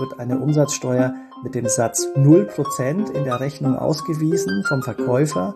[0.00, 5.54] wird eine Umsatzsteuer mit dem Satz 0% in der Rechnung ausgewiesen vom Verkäufer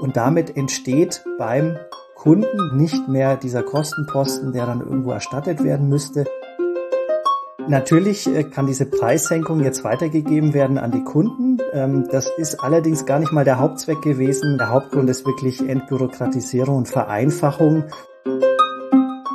[0.00, 1.78] und damit entsteht beim
[2.14, 6.24] Kunden nicht mehr dieser Kostenposten, der dann irgendwo erstattet werden müsste.
[7.68, 11.58] Natürlich äh, kann diese Preissenkung jetzt weitergegeben werden an die Kunden.
[11.72, 14.58] Ähm, das ist allerdings gar nicht mal der Hauptzweck gewesen.
[14.58, 17.84] Der Hauptgrund ist wirklich Entbürokratisierung und Vereinfachung.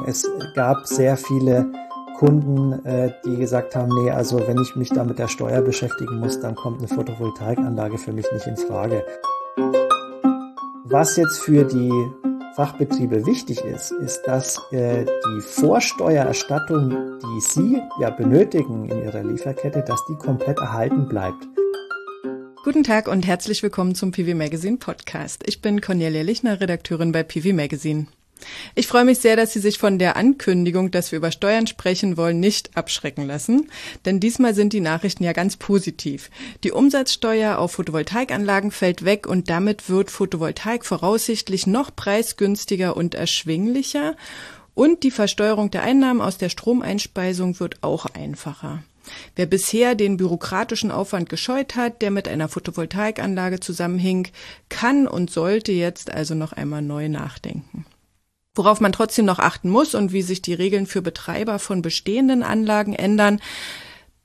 [0.05, 1.71] Es gab sehr viele
[2.19, 6.19] Kunden, äh, die gesagt haben, nee, also wenn ich mich da mit der Steuer beschäftigen
[6.19, 9.05] muss, dann kommt eine Photovoltaikanlage für mich nicht in Frage.
[10.83, 11.93] Was jetzt für die
[12.57, 19.81] Fachbetriebe wichtig ist, ist, dass äh, die Vorsteuererstattung, die Sie ja benötigen in Ihrer Lieferkette,
[19.81, 21.47] dass die komplett erhalten bleibt.
[22.65, 25.43] Guten Tag und herzlich willkommen zum PV Magazine Podcast.
[25.47, 28.07] Ich bin Cornelia Lichner, Redakteurin bei PV Magazine.
[28.75, 32.17] Ich freue mich sehr, dass Sie sich von der Ankündigung, dass wir über Steuern sprechen
[32.17, 33.69] wollen, nicht abschrecken lassen.
[34.05, 36.29] Denn diesmal sind die Nachrichten ja ganz positiv.
[36.63, 44.15] Die Umsatzsteuer auf Photovoltaikanlagen fällt weg und damit wird Photovoltaik voraussichtlich noch preisgünstiger und erschwinglicher.
[44.75, 48.83] Und die Versteuerung der Einnahmen aus der Stromeinspeisung wird auch einfacher.
[49.35, 54.27] Wer bisher den bürokratischen Aufwand gescheut hat, der mit einer Photovoltaikanlage zusammenhing,
[54.69, 57.85] kann und sollte jetzt also noch einmal neu nachdenken.
[58.55, 62.43] Worauf man trotzdem noch achten muss und wie sich die Regeln für Betreiber von bestehenden
[62.43, 63.39] Anlagen ändern,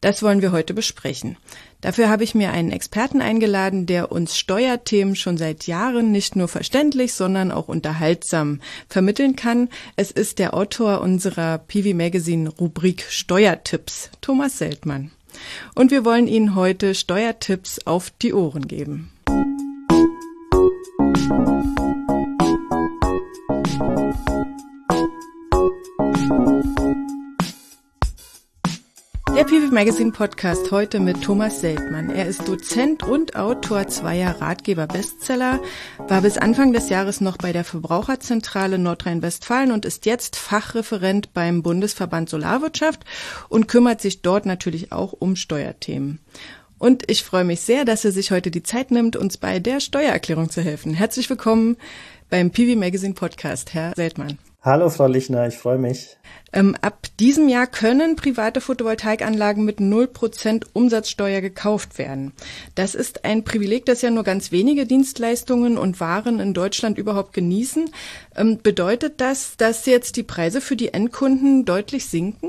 [0.04, 1.38] das wollen wir heute besprechen.
[1.80, 6.46] Dafür habe ich mir einen Experten eingeladen, der uns Steuerthemen schon seit Jahren nicht nur
[6.46, 9.70] verständlich, sondern auch unterhaltsam vermitteln kann.
[9.96, 15.10] Es ist der Autor unserer PV Magazine Rubrik Steuertipps, Thomas Seltmann.
[15.74, 19.10] Und wir wollen Ihnen heute Steuertipps auf die Ohren geben.
[29.34, 32.08] Der PV Magazine Podcast heute mit Thomas Seltmann.
[32.08, 35.60] Er ist Dozent und Autor zweier Ratgeber-Bestseller,
[35.98, 41.64] war bis Anfang des Jahres noch bei der Verbraucherzentrale Nordrhein-Westfalen und ist jetzt Fachreferent beim
[41.64, 43.04] Bundesverband Solarwirtschaft
[43.48, 46.20] und kümmert sich dort natürlich auch um Steuerthemen.
[46.78, 49.80] Und ich freue mich sehr, dass er sich heute die Zeit nimmt, uns bei der
[49.80, 50.94] Steuererklärung zu helfen.
[50.94, 51.76] Herzlich willkommen
[52.30, 54.38] beim PV Magazine Podcast, Herr Seltmann.
[54.64, 56.16] Hallo, Frau Lichner, ich freue mich.
[56.54, 62.32] Ähm, ab diesem Jahr können private Photovoltaikanlagen mit 0% Umsatzsteuer gekauft werden.
[62.74, 67.34] Das ist ein Privileg, das ja nur ganz wenige Dienstleistungen und Waren in Deutschland überhaupt
[67.34, 67.90] genießen.
[68.36, 72.48] Ähm, bedeutet das, dass jetzt die Preise für die Endkunden deutlich sinken?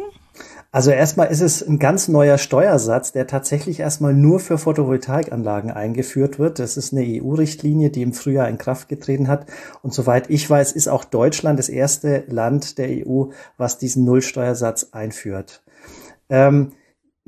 [0.75, 6.37] Also erstmal ist es ein ganz neuer Steuersatz, der tatsächlich erstmal nur für Photovoltaikanlagen eingeführt
[6.37, 6.59] wird.
[6.59, 9.45] Das ist eine EU-Richtlinie, die im Frühjahr in Kraft getreten hat.
[9.83, 14.89] Und soweit ich weiß, ist auch Deutschland das erste Land der EU, was diesen Nullsteuersatz
[14.91, 15.63] einführt.
[16.27, 16.73] Ähm,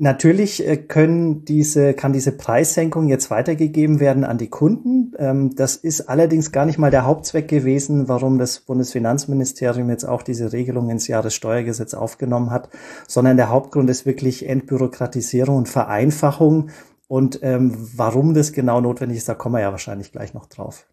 [0.00, 5.12] Natürlich äh, können diese, kann diese Preissenkung jetzt weitergegeben werden an die Kunden.
[5.18, 10.22] Ähm, das ist allerdings gar nicht mal der Hauptzweck gewesen, warum das Bundesfinanzministerium jetzt auch
[10.22, 12.68] diese Regelung ins Jahressteuergesetz aufgenommen hat,
[13.08, 16.70] sondern der Hauptgrund ist wirklich Entbürokratisierung und Vereinfachung
[17.08, 20.86] und ähm, warum das genau notwendig ist, da kommen wir ja wahrscheinlich gleich noch drauf.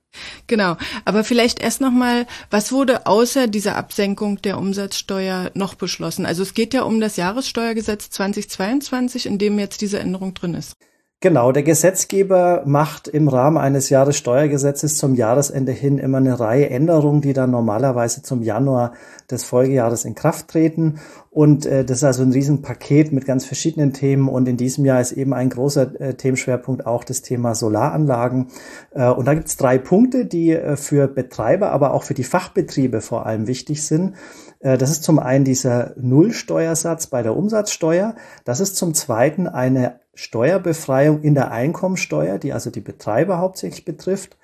[0.48, 6.26] Genau, aber vielleicht erst nochmal, was wurde außer dieser Absenkung der Umsatzsteuer noch beschlossen?
[6.26, 10.78] Also es geht ja um das Jahressteuergesetz 2022, in dem jetzt diese Änderung drin ist.
[11.22, 17.22] Genau, der Gesetzgeber macht im Rahmen eines Jahressteuergesetzes zum Jahresende hin immer eine Reihe Änderungen,
[17.22, 18.94] die dann normalerweise zum Januar
[19.32, 21.00] des Folgejahres in Kraft treten.
[21.35, 24.29] Und äh, das ist also ein Riesenpaket mit ganz verschiedenen Themen.
[24.29, 28.47] Und in diesem Jahr ist eben ein großer äh, Themenschwerpunkt auch das Thema Solaranlagen.
[28.91, 32.23] Äh, und da gibt es drei Punkte, die äh, für Betreiber, aber auch für die
[32.23, 34.16] Fachbetriebe vor allem wichtig sind.
[34.62, 38.16] Äh, das ist zum einen dieser Nullsteuersatz bei der Umsatzsteuer.
[38.46, 44.38] Das ist zum zweiten eine Steuerbefreiung in der Einkommensteuer, die also die Betreiber hauptsächlich betrifft.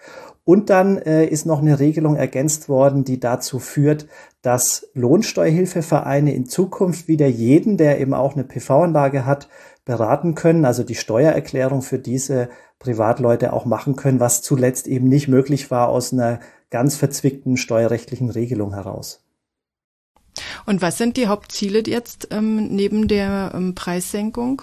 [0.43, 4.07] Und dann äh, ist noch eine Regelung ergänzt worden, die dazu führt,
[4.41, 9.49] dass Lohnsteuerhilfevereine in Zukunft wieder jeden, der eben auch eine PV-Anlage hat,
[9.85, 12.49] beraten können, also die Steuererklärung für diese
[12.79, 16.39] Privatleute auch machen können, was zuletzt eben nicht möglich war aus einer
[16.71, 19.23] ganz verzwickten steuerrechtlichen Regelung heraus.
[20.65, 24.61] Und was sind die Hauptziele jetzt ähm, neben der ähm, Preissenkung?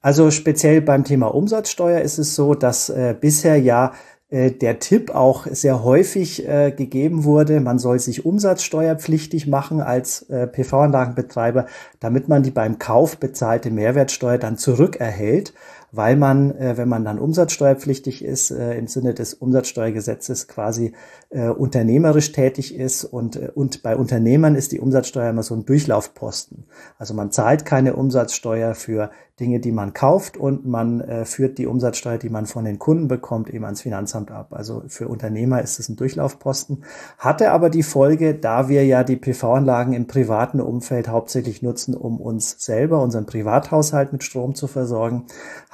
[0.00, 3.92] Also speziell beim Thema Umsatzsteuer ist es so, dass äh, bisher ja
[4.32, 10.46] der Tipp auch sehr häufig äh, gegeben wurde, man soll sich umsatzsteuerpflichtig machen als äh,
[10.46, 11.66] PV-Anlagenbetreiber,
[12.00, 15.52] damit man die beim Kauf bezahlte Mehrwertsteuer dann zurückerhält
[15.92, 20.94] weil man, äh, wenn man dann umsatzsteuerpflichtig ist, äh, im Sinne des Umsatzsteuergesetzes quasi
[21.28, 25.66] äh, unternehmerisch tätig ist und, äh, und bei Unternehmern ist die Umsatzsteuer immer so ein
[25.66, 26.64] Durchlaufposten.
[26.98, 29.10] Also man zahlt keine Umsatzsteuer für
[29.40, 33.08] Dinge, die man kauft und man äh, führt die Umsatzsteuer, die man von den Kunden
[33.08, 34.48] bekommt, eben ans Finanzamt ab.
[34.50, 36.84] Also für Unternehmer ist es ein Durchlaufposten.
[37.18, 42.20] Hatte aber die Folge, da wir ja die PV-Anlagen im privaten Umfeld hauptsächlich nutzen, um
[42.20, 45.24] uns selber, unseren Privathaushalt mit Strom zu versorgen,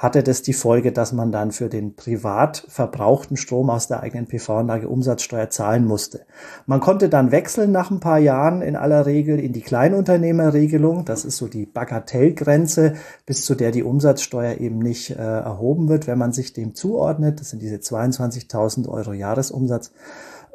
[0.09, 4.25] hatte das die Folge, dass man dann für den privat verbrauchten Strom aus der eigenen
[4.25, 6.21] PV-Anlage Umsatzsteuer zahlen musste.
[6.65, 11.05] Man konnte dann wechseln nach ein paar Jahren in aller Regel in die Kleinunternehmerregelung.
[11.05, 12.95] Das ist so die Bagatellgrenze
[13.27, 17.39] bis zu der die Umsatzsteuer eben nicht äh, erhoben wird, wenn man sich dem zuordnet.
[17.39, 19.91] Das sind diese 22.000 Euro Jahresumsatz.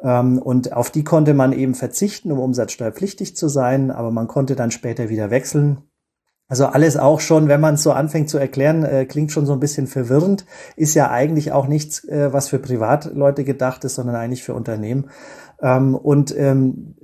[0.03, 4.57] Ähm, und auf die konnte man eben verzichten, um umsatzsteuerpflichtig zu sein, aber man konnte
[4.57, 5.77] dann später wieder wechseln.
[6.47, 9.53] Also alles auch schon, wenn man es so anfängt zu erklären, äh, klingt schon so
[9.53, 10.45] ein bisschen verwirrend,
[10.75, 15.09] ist ja eigentlich auch nichts, äh, was für Privatleute gedacht ist, sondern eigentlich für Unternehmen.
[15.61, 16.95] Ähm, und ähm,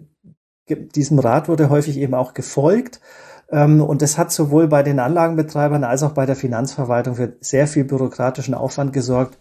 [0.70, 3.02] diesem Rat wurde häufig eben auch gefolgt.
[3.50, 7.68] Ähm, und das hat sowohl bei den Anlagenbetreibern als auch bei der Finanzverwaltung für sehr
[7.68, 9.38] viel bürokratischen Aufwand gesorgt.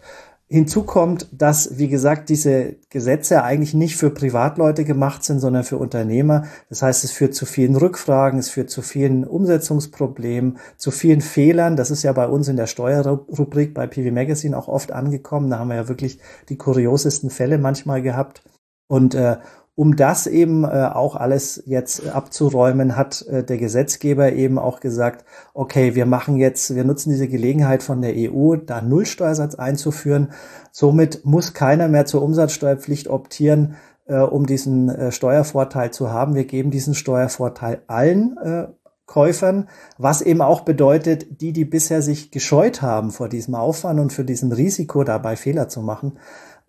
[0.51, 5.77] Hinzu kommt, dass, wie gesagt, diese Gesetze eigentlich nicht für Privatleute gemacht sind, sondern für
[5.77, 6.43] Unternehmer.
[6.67, 11.77] Das heißt, es führt zu vielen Rückfragen, es führt zu vielen Umsetzungsproblemen, zu vielen Fehlern.
[11.77, 15.49] Das ist ja bei uns in der Steuerrubrik bei PV Magazine auch oft angekommen.
[15.49, 16.19] Da haben wir ja wirklich
[16.49, 18.43] die kuriosesten Fälle manchmal gehabt.
[18.89, 19.37] Und äh,
[19.75, 25.25] um das eben äh, auch alles jetzt abzuräumen, hat äh, der Gesetzgeber eben auch gesagt,
[25.53, 30.33] okay, wir machen jetzt, wir nutzen diese Gelegenheit von der EU, da Nullsteuersatz einzuführen.
[30.71, 33.75] Somit muss keiner mehr zur Umsatzsteuerpflicht optieren,
[34.07, 36.35] äh, um diesen äh, Steuervorteil zu haben.
[36.35, 38.67] Wir geben diesen Steuervorteil allen äh,
[39.05, 44.13] Käufern, was eben auch bedeutet, die, die bisher sich gescheut haben vor diesem Aufwand und
[44.13, 46.17] für diesen Risiko dabei Fehler zu machen,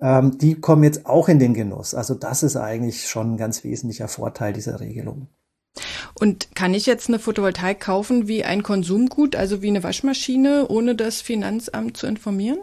[0.03, 1.95] ähm, die kommen jetzt auch in den Genuss.
[1.95, 5.29] Also das ist eigentlich schon ein ganz wesentlicher Vorteil dieser Regelung.
[6.19, 10.95] Und kann ich jetzt eine Photovoltaik kaufen wie ein Konsumgut, also wie eine Waschmaschine, ohne
[10.95, 12.59] das Finanzamt zu informieren?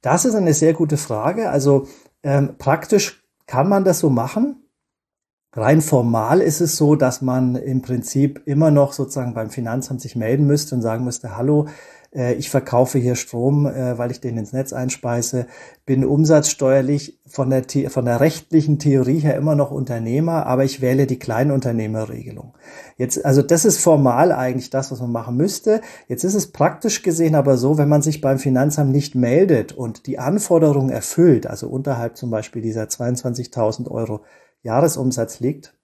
[0.00, 1.50] Das ist eine sehr gute Frage.
[1.50, 1.86] Also
[2.22, 4.56] ähm, praktisch kann man das so machen.
[5.52, 10.16] Rein formal ist es so, dass man im Prinzip immer noch sozusagen beim Finanzamt sich
[10.16, 11.68] melden müsste und sagen müsste, hallo,
[12.34, 15.46] ich verkaufe hier Strom, äh, weil ich den ins Netz einspeise,
[15.84, 21.06] bin umsatzsteuerlich von der, von der rechtlichen Theorie her immer noch Unternehmer, aber ich wähle
[21.06, 22.54] die Kleinunternehmerregelung.
[22.96, 25.80] Jetzt, also das ist formal eigentlich das, was man machen müsste.
[26.06, 30.06] Jetzt ist es praktisch gesehen aber so, wenn man sich beim Finanzamt nicht meldet und
[30.06, 34.20] die Anforderungen erfüllt, also unterhalb zum Beispiel dieser 22.000 Euro
[34.62, 35.74] Jahresumsatz liegt,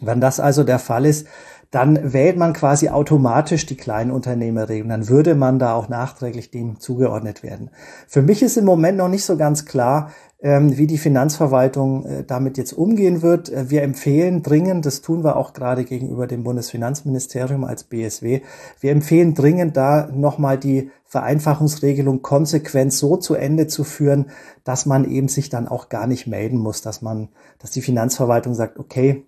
[0.00, 1.26] wenn das also der Fall ist,
[1.72, 4.90] dann wählt man quasi automatisch die Kleinunternehmerregelung.
[4.90, 7.70] Dann würde man da auch nachträglich dem zugeordnet werden.
[8.06, 10.10] Für mich ist im Moment noch nicht so ganz klar,
[10.42, 13.48] ähm, wie die Finanzverwaltung äh, damit jetzt umgehen wird.
[13.48, 18.42] Äh, wir empfehlen dringend, das tun wir auch gerade gegenüber dem Bundesfinanzministerium als BSW,
[18.80, 24.26] wir empfehlen dringend da nochmal die Vereinfachungsregelung konsequent so zu Ende zu führen,
[24.64, 27.28] dass man eben sich dann auch gar nicht melden muss, dass man,
[27.58, 29.24] dass die Finanzverwaltung sagt, okay,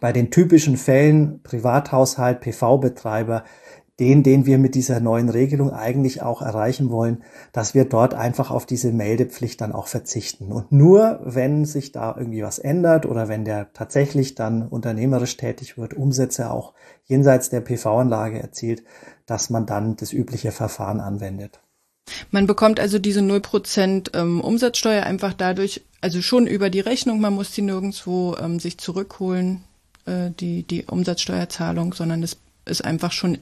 [0.00, 3.44] bei den typischen Fällen Privathaushalt, PV-Betreiber,
[3.98, 7.22] den, den wir mit dieser neuen Regelung eigentlich auch erreichen wollen,
[7.52, 10.52] dass wir dort einfach auf diese Meldepflicht dann auch verzichten.
[10.52, 15.78] Und nur wenn sich da irgendwie was ändert oder wenn der tatsächlich dann unternehmerisch tätig
[15.78, 16.74] wird, Umsätze auch
[17.04, 18.84] jenseits der PV-Anlage erzielt,
[19.24, 21.60] dass man dann das übliche Verfahren anwendet.
[22.30, 27.34] Man bekommt also diese 0% ähm, Umsatzsteuer einfach dadurch, also schon über die Rechnung, man
[27.34, 29.64] muss die nirgendwo ähm, sich zurückholen,
[30.06, 33.38] äh, die, die Umsatzsteuerzahlung, sondern es ist einfach schon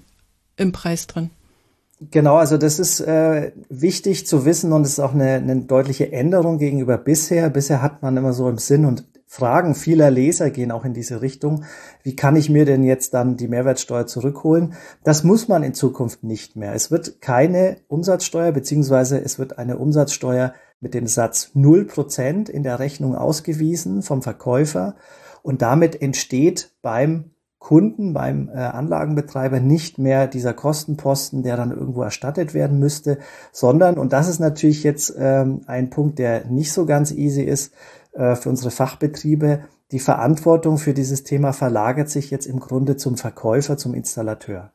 [0.56, 1.30] im Preis drin.
[2.10, 6.12] Genau, also das ist äh, wichtig zu wissen und es ist auch eine, eine deutliche
[6.12, 7.48] Änderung gegenüber bisher.
[7.50, 11.20] Bisher hat man immer so im Sinn und Fragen vieler Leser gehen auch in diese
[11.20, 11.64] Richtung.
[12.04, 14.74] Wie kann ich mir denn jetzt dann die Mehrwertsteuer zurückholen?
[15.02, 16.72] Das muss man in Zukunft nicht mehr.
[16.72, 22.78] Es wird keine Umsatzsteuer beziehungsweise es wird eine Umsatzsteuer mit dem Satz 0% in der
[22.78, 24.94] Rechnung ausgewiesen vom Verkäufer
[25.44, 32.02] und damit entsteht beim Kunden, beim äh, Anlagenbetreiber nicht mehr dieser Kostenposten, der dann irgendwo
[32.02, 33.18] erstattet werden müsste,
[33.52, 37.74] sondern, und das ist natürlich jetzt ähm, ein Punkt, der nicht so ganz easy ist
[38.12, 43.16] äh, für unsere Fachbetriebe, die Verantwortung für dieses Thema verlagert sich jetzt im Grunde zum
[43.16, 44.72] Verkäufer, zum Installateur.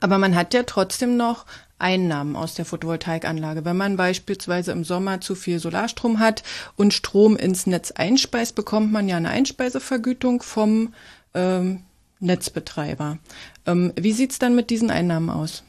[0.00, 1.46] Aber man hat ja trotzdem noch
[1.78, 3.64] Einnahmen aus der Photovoltaikanlage.
[3.64, 6.42] Wenn man beispielsweise im Sommer zu viel Solarstrom hat
[6.76, 10.94] und Strom ins Netz einspeist, bekommt man ja eine Einspeisevergütung vom
[11.34, 11.82] ähm,
[12.20, 13.18] Netzbetreiber.
[13.66, 15.64] Ähm, wie sieht's dann mit diesen Einnahmen aus?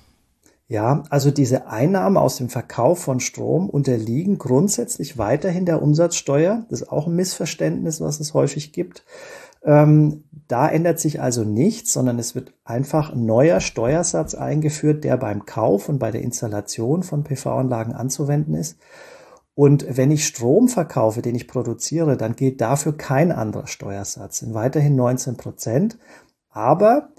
[0.68, 6.66] Ja, also diese Einnahmen aus dem Verkauf von Strom unterliegen grundsätzlich weiterhin der Umsatzsteuer.
[6.70, 9.04] Das ist auch ein Missverständnis, was es häufig gibt.
[9.66, 15.18] Ähm, da ändert sich also nichts, sondern es wird einfach ein neuer Steuersatz eingeführt, der
[15.18, 18.78] beim Kauf und bei der Installation von PV-Anlagen anzuwenden ist.
[19.56, 24.54] Und wenn ich Strom verkaufe, den ich produziere, dann gilt dafür kein anderer Steuersatz, sind
[24.54, 25.98] weiterhin 19 Prozent.
[26.50, 27.10] Aber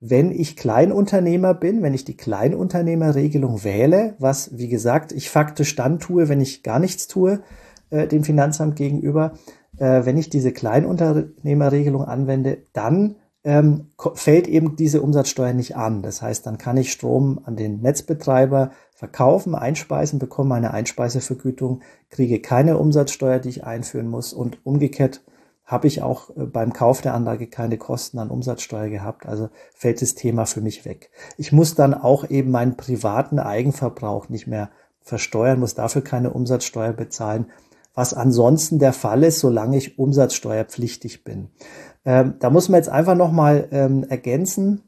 [0.00, 6.00] wenn ich Kleinunternehmer bin, wenn ich die Kleinunternehmerregelung wähle, was, wie gesagt, ich faktisch dann
[6.00, 7.42] tue, wenn ich gar nichts tue,
[7.90, 9.34] äh, dem Finanzamt gegenüber,
[9.78, 16.02] äh, wenn ich diese Kleinunternehmerregelung anwende, dann ähm, fällt eben diese Umsatzsteuer nicht an.
[16.02, 22.40] Das heißt, dann kann ich Strom an den Netzbetreiber verkaufen, einspeisen, bekomme meine Einspeisevergütung, kriege
[22.40, 25.22] keine Umsatzsteuer, die ich einführen muss und umgekehrt
[25.64, 29.26] habe ich auch äh, beim Kauf der Anlage keine Kosten an Umsatzsteuer gehabt.
[29.26, 31.10] Also fällt das Thema für mich weg.
[31.36, 36.92] Ich muss dann auch eben meinen privaten Eigenverbrauch nicht mehr versteuern, muss dafür keine Umsatzsteuer
[36.92, 37.46] bezahlen,
[37.94, 41.50] was ansonsten der Fall ist, solange ich umsatzsteuerpflichtig bin.
[42.04, 44.82] Ähm, da muss man jetzt einfach nochmal ähm, ergänzen,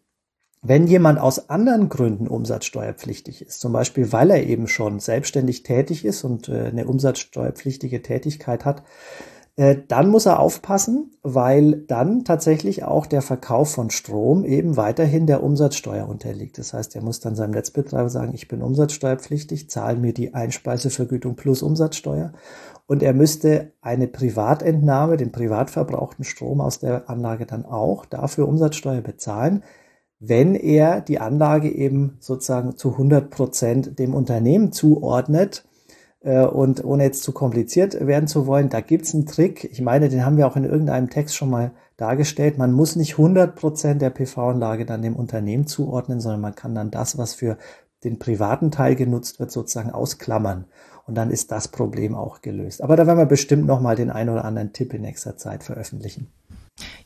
[0.63, 6.05] wenn jemand aus anderen Gründen umsatzsteuerpflichtig ist, zum Beispiel weil er eben schon selbstständig tätig
[6.07, 8.83] ist und äh, eine umsatzsteuerpflichtige Tätigkeit hat,
[9.57, 15.29] äh, dann muss er aufpassen, weil dann tatsächlich auch der Verkauf von Strom eben weiterhin
[15.29, 16.59] der Umsatzsteuer unterliegt.
[16.59, 21.37] Das heißt, er muss dann seinem Netzbetreiber sagen, ich bin umsatzsteuerpflichtig, zahle mir die Einspeisevergütung
[21.37, 22.33] plus Umsatzsteuer.
[22.87, 28.49] Und er müsste eine Privatentnahme, den privat verbrauchten Strom aus der Anlage dann auch dafür
[28.49, 29.63] Umsatzsteuer bezahlen,
[30.19, 35.65] wenn er die Anlage eben sozusagen zu 100 Prozent dem Unternehmen zuordnet
[36.25, 39.65] und ohne jetzt zu kompliziert werden zu wollen, da gibt's einen Trick.
[39.71, 42.57] Ich meine, den haben wir auch in irgendeinem Text schon mal dargestellt.
[42.57, 46.91] Man muss nicht 100 Prozent der PV-Anlage dann dem Unternehmen zuordnen, sondern man kann dann
[46.91, 47.59] das, was für
[48.05, 50.65] den privaten Teil genutzt wird, sozusagen ausklammern.
[51.07, 52.83] Und dann ist das Problem auch gelöst.
[52.83, 55.63] Aber da werden wir bestimmt noch mal den einen oder anderen Tipp in nächster Zeit
[55.63, 56.33] veröffentlichen.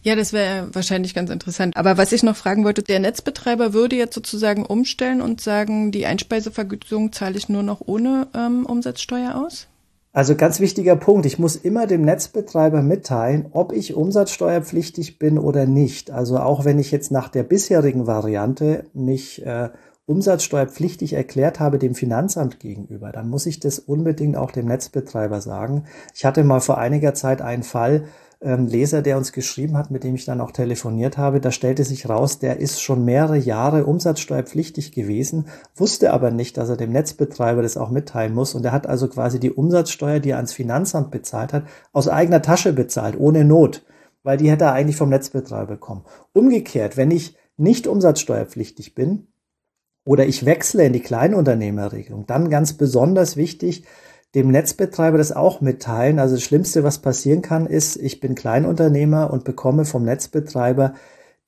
[0.02, 1.76] Ja, das wäre wahrscheinlich ganz interessant.
[1.76, 6.06] Aber was ich noch fragen wollte, der Netzbetreiber würde jetzt sozusagen umstellen und sagen, die
[6.06, 9.68] Einspeisevergütung zahle ich nur noch ohne ähm, Umsatzsteuer aus?
[10.12, 11.26] Also ganz wichtiger Punkt.
[11.26, 16.10] Ich muss immer dem Netzbetreiber mitteilen, ob ich umsatzsteuerpflichtig bin oder nicht.
[16.10, 19.68] Also auch wenn ich jetzt nach der bisherigen Variante mich äh,
[20.06, 25.84] umsatzsteuerpflichtig erklärt habe dem Finanzamt gegenüber, dann muss ich das unbedingt auch dem Netzbetreiber sagen.
[26.14, 28.04] Ich hatte mal vor einiger Zeit einen Fall,
[28.40, 32.08] Leser, der uns geschrieben hat, mit dem ich dann auch telefoniert habe, da stellte sich
[32.08, 37.62] raus, der ist schon mehrere Jahre umsatzsteuerpflichtig gewesen, wusste aber nicht, dass er dem Netzbetreiber
[37.62, 38.54] das auch mitteilen muss.
[38.54, 42.40] Und er hat also quasi die Umsatzsteuer, die er ans Finanzamt bezahlt hat, aus eigener
[42.40, 43.84] Tasche bezahlt, ohne Not,
[44.22, 46.04] weil die hätte er eigentlich vom Netzbetreiber bekommen.
[46.32, 49.26] Umgekehrt, wenn ich nicht umsatzsteuerpflichtig bin
[50.04, 53.82] oder ich wechsle in die Kleinunternehmerregelung, dann ganz besonders wichtig,
[54.34, 56.18] dem Netzbetreiber das auch mitteilen.
[56.18, 60.94] Also das Schlimmste, was passieren kann, ist, ich bin Kleinunternehmer und bekomme vom Netzbetreiber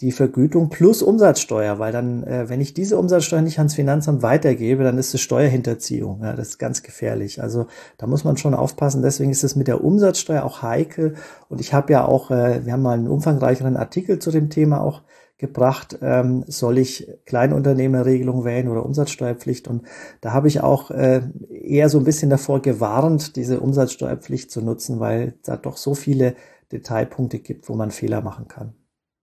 [0.00, 4.82] die Vergütung plus Umsatzsteuer, weil dann, äh, wenn ich diese Umsatzsteuer nicht ans Finanzamt weitergebe,
[4.82, 6.20] dann ist es Steuerhinterziehung.
[6.22, 7.42] Ja, das ist ganz gefährlich.
[7.42, 7.66] Also
[7.98, 9.02] da muss man schon aufpassen.
[9.02, 11.16] Deswegen ist es mit der Umsatzsteuer auch heikel.
[11.50, 14.80] Und ich habe ja auch, äh, wir haben mal einen umfangreicheren Artikel zu dem Thema
[14.80, 15.02] auch
[15.40, 19.66] gebracht, ähm, soll ich Kleinunternehmerregelung wählen oder Umsatzsteuerpflicht.
[19.66, 19.82] Und
[20.20, 25.00] da habe ich auch äh, eher so ein bisschen davor gewarnt, diese Umsatzsteuerpflicht zu nutzen,
[25.00, 26.36] weil da doch so viele
[26.70, 28.74] Detailpunkte gibt, wo man Fehler machen kann.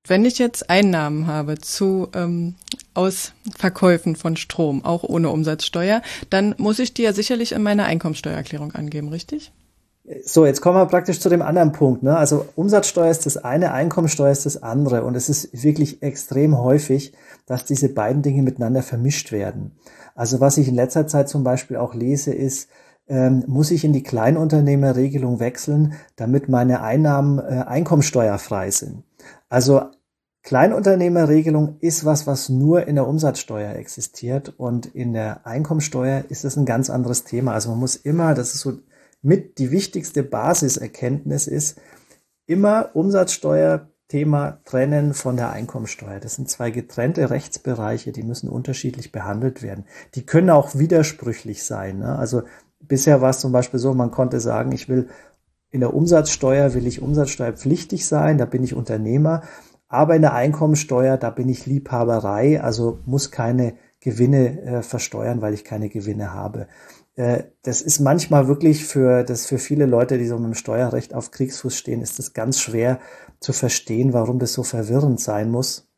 [0.05, 2.55] Wenn ich jetzt Einnahmen habe zu ähm,
[2.93, 7.85] aus Verkäufen von Strom, auch ohne Umsatzsteuer, dann muss ich die ja sicherlich in meiner
[7.85, 9.51] Einkommensteuererklärung angeben, richtig?
[10.23, 12.01] So, jetzt kommen wir praktisch zu dem anderen Punkt.
[12.01, 12.15] Ne?
[12.15, 15.03] Also Umsatzsteuer ist das eine, Einkommensteuer ist das andere.
[15.03, 17.13] Und es ist wirklich extrem häufig,
[17.45, 19.77] dass diese beiden Dinge miteinander vermischt werden.
[20.15, 22.69] Also was ich in letzter Zeit zum Beispiel auch lese, ist,
[23.09, 29.03] ähm, muss ich in die Kleinunternehmerregelung wechseln, damit meine Einnahmen äh, einkommensteuerfrei sind.
[29.49, 29.81] Also
[30.43, 36.55] Kleinunternehmerregelung ist was, was nur in der Umsatzsteuer existiert und in der Einkommensteuer ist es
[36.55, 37.51] ein ganz anderes Thema.
[37.51, 38.77] Also man muss immer, das ist so
[39.27, 41.81] mit die wichtigste Basiserkenntnis ist,
[42.45, 46.21] immer Umsatzsteuerthema trennen von der Einkommensteuer.
[46.21, 49.83] Das sind zwei getrennte Rechtsbereiche, die müssen unterschiedlich behandelt werden.
[50.15, 51.99] Die können auch widersprüchlich sein.
[51.99, 52.17] Ne?
[52.17, 52.43] Also
[52.79, 55.09] bisher war es zum Beispiel so, man konnte sagen, ich will
[55.71, 59.41] in der Umsatzsteuer will ich umsatzsteuerpflichtig sein, da bin ich Unternehmer,
[59.89, 65.53] aber in der Einkommensteuer, da bin ich Liebhaberei, also muss keine Gewinne äh, versteuern, weil
[65.53, 66.67] ich keine Gewinne habe.
[67.17, 71.13] Äh, das ist manchmal wirklich für, das für viele Leute, die so mit dem Steuerrecht
[71.13, 72.99] auf Kriegsfuß stehen, ist es ganz schwer
[73.39, 75.89] zu verstehen, warum das so verwirrend sein muss.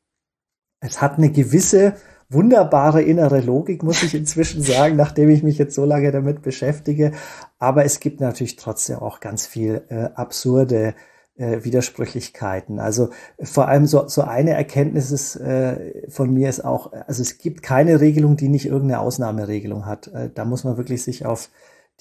[0.82, 1.96] Es hat eine gewisse
[2.30, 7.12] wunderbare innere Logik, muss ich inzwischen sagen, nachdem ich mich jetzt so lange damit beschäftige.
[7.58, 10.96] Aber es gibt natürlich trotzdem auch ganz viel äh, absurde
[11.40, 12.80] äh, Widersprüchlichkeiten.
[12.80, 13.10] Also
[13.42, 17.64] vor allem so, so eine Erkenntnis ist, äh, von mir ist auch, also es gibt
[17.64, 20.08] keine Regelung, die nicht irgendeine Ausnahmeregelung hat.
[20.08, 21.50] Äh, da muss man wirklich sich auf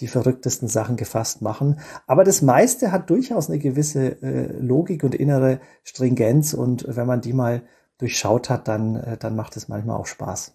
[0.00, 1.80] die verrücktesten Sachen gefasst machen.
[2.07, 7.21] Aber das meiste hat durchaus eine gewisse äh, Logik und innere Stringenz und wenn man
[7.21, 7.62] die mal
[7.99, 10.52] durchschaut hat, dann, äh, dann macht es manchmal auch Spaß.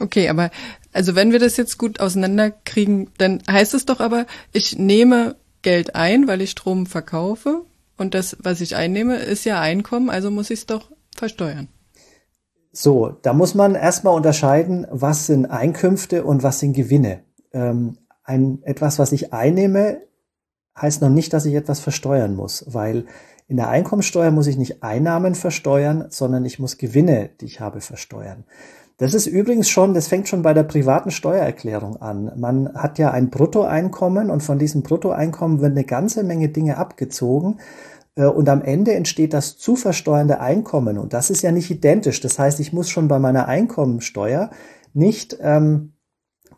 [0.00, 0.50] Okay, aber
[0.92, 5.96] also wenn wir das jetzt gut auseinanderkriegen, dann heißt es doch aber, ich nehme Geld
[5.96, 7.64] ein, weil ich Strom verkaufe
[7.96, 11.68] und das, was ich einnehme, ist ja Einkommen, also muss ich es doch versteuern.
[12.72, 17.22] So, da muss man erstmal unterscheiden, was sind Einkünfte und was sind Gewinne.
[17.52, 20.02] Ähm, ein, etwas, was ich einnehme,
[20.76, 23.06] heißt noch nicht, dass ich etwas versteuern muss, weil
[23.46, 27.80] in der Einkommensteuer muss ich nicht Einnahmen versteuern, sondern ich muss Gewinne, die ich habe,
[27.80, 28.44] versteuern.
[28.96, 32.30] Das ist übrigens schon, das fängt schon bei der privaten Steuererklärung an.
[32.36, 37.58] Man hat ja ein Bruttoeinkommen und von diesem Bruttoeinkommen wird eine ganze Menge Dinge abgezogen.
[38.14, 40.98] Äh, und am Ende entsteht das zu versteuernde Einkommen.
[40.98, 42.20] Und das ist ja nicht identisch.
[42.20, 44.50] Das heißt, ich muss schon bei meiner Einkommensteuer
[44.92, 45.94] nicht ähm,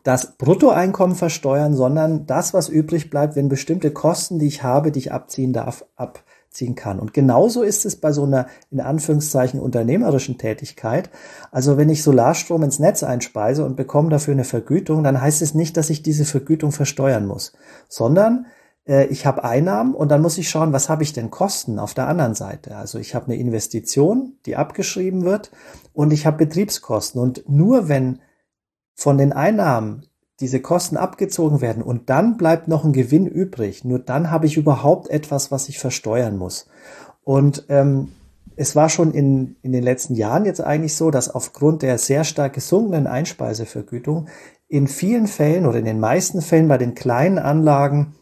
[0.03, 4.99] das Bruttoeinkommen versteuern, sondern das, was übrig bleibt, wenn bestimmte Kosten, die ich habe, die
[4.99, 6.23] ich abziehen darf, ab
[6.57, 6.99] ziehen kann.
[6.99, 11.09] Und genauso ist es bei so einer in Anführungszeichen unternehmerischen Tätigkeit.
[11.51, 15.53] Also wenn ich Solarstrom ins Netz einspeise und bekomme dafür eine Vergütung, dann heißt es
[15.53, 17.53] nicht, dass ich diese Vergütung versteuern muss,
[17.87, 18.47] sondern
[18.87, 21.93] äh, ich habe Einnahmen und dann muss ich schauen, was habe ich denn Kosten auf
[21.93, 22.75] der anderen Seite.
[22.75, 25.51] Also ich habe eine Investition, die abgeschrieben wird
[25.93, 27.21] und ich habe Betriebskosten.
[27.21, 28.19] Und nur wenn
[28.95, 30.07] von den Einnahmen
[30.39, 34.57] diese Kosten abgezogen werden und dann bleibt noch ein Gewinn übrig, nur dann habe ich
[34.57, 36.67] überhaupt etwas, was ich versteuern muss.
[37.23, 38.09] Und ähm,
[38.55, 42.23] es war schon in, in den letzten Jahren jetzt eigentlich so, dass aufgrund der sehr
[42.23, 44.27] stark gesunkenen Einspeisevergütung
[44.67, 48.15] in vielen Fällen oder in den meisten Fällen bei den kleinen Anlagen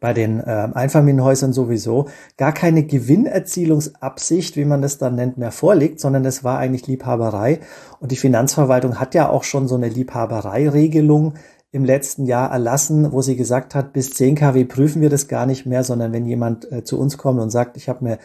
[0.00, 6.00] bei den äh, Einfamilienhäusern sowieso gar keine Gewinnerzielungsabsicht, wie man das dann nennt, mehr vorliegt,
[6.00, 7.60] sondern es war eigentlich Liebhaberei.
[8.00, 11.34] Und die Finanzverwaltung hat ja auch schon so eine Liebhaberei-Regelung
[11.72, 15.46] im letzten Jahr erlassen, wo sie gesagt hat, bis 10 kW prüfen wir das gar
[15.46, 18.18] nicht mehr, sondern wenn jemand äh, zu uns kommt und sagt, ich habe eine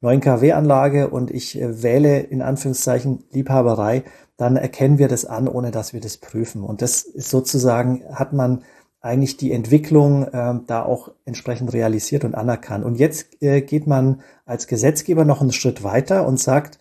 [0.00, 4.02] 9 kW Anlage und ich äh, wähle in Anführungszeichen Liebhaberei,
[4.36, 6.62] dann erkennen wir das an, ohne dass wir das prüfen.
[6.62, 8.64] Und das ist sozusagen, hat man
[9.06, 12.84] eigentlich die Entwicklung äh, da auch entsprechend realisiert und anerkannt.
[12.84, 16.78] Und jetzt äh, geht man als Gesetzgeber noch einen Schritt weiter und sagt,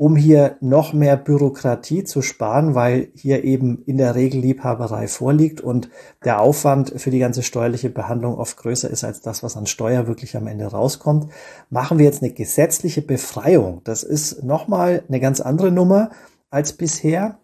[0.00, 5.60] um hier noch mehr Bürokratie zu sparen, weil hier eben in der Regel Liebhaberei vorliegt
[5.60, 5.90] und
[6.24, 10.06] der Aufwand für die ganze steuerliche Behandlung oft größer ist als das, was an Steuer
[10.06, 11.30] wirklich am Ende rauskommt,
[11.68, 13.82] machen wir jetzt eine gesetzliche Befreiung.
[13.84, 16.08] Das ist nochmal eine ganz andere Nummer
[16.48, 17.39] als bisher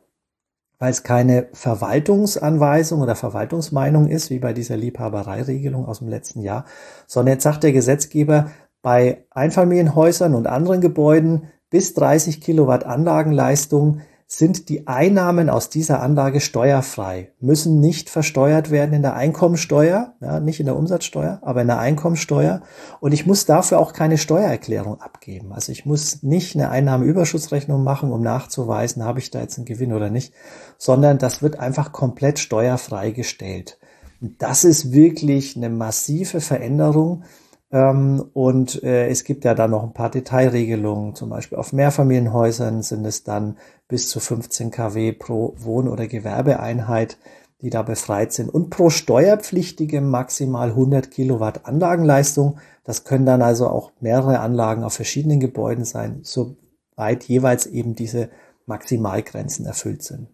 [0.78, 6.64] weil es keine Verwaltungsanweisung oder Verwaltungsmeinung ist, wie bei dieser Liebhabereiregelung aus dem letzten Jahr,
[7.06, 8.50] sondern jetzt sagt der Gesetzgeber,
[8.82, 16.40] bei Einfamilienhäusern und anderen Gebäuden bis 30 Kilowatt Anlagenleistung sind die Einnahmen aus dieser Anlage
[16.40, 21.68] steuerfrei, müssen nicht versteuert werden in der Einkommensteuer, ja, nicht in der Umsatzsteuer, aber in
[21.68, 22.62] der Einkommensteuer.
[22.98, 25.52] Und ich muss dafür auch keine Steuererklärung abgeben.
[25.52, 29.92] Also ich muss nicht eine Einnahmenüberschussrechnung machen, um nachzuweisen, habe ich da jetzt einen Gewinn
[29.92, 30.34] oder nicht,
[30.76, 33.78] sondern das wird einfach komplett steuerfrei gestellt.
[34.20, 37.22] Und das ist wirklich eine massive Veränderung,
[37.70, 41.14] und äh, es gibt ja da noch ein paar Detailregelungen.
[41.14, 43.56] Zum Beispiel auf Mehrfamilienhäusern sind es dann
[43.88, 47.18] bis zu 15 kW pro Wohn- oder Gewerbeeinheit,
[47.62, 48.50] die da befreit sind.
[48.50, 52.58] Und pro Steuerpflichtige maximal 100 Kilowatt Anlagenleistung.
[52.84, 58.30] Das können dann also auch mehrere Anlagen auf verschiedenen Gebäuden sein, soweit jeweils eben diese
[58.66, 60.28] Maximalgrenzen erfüllt sind.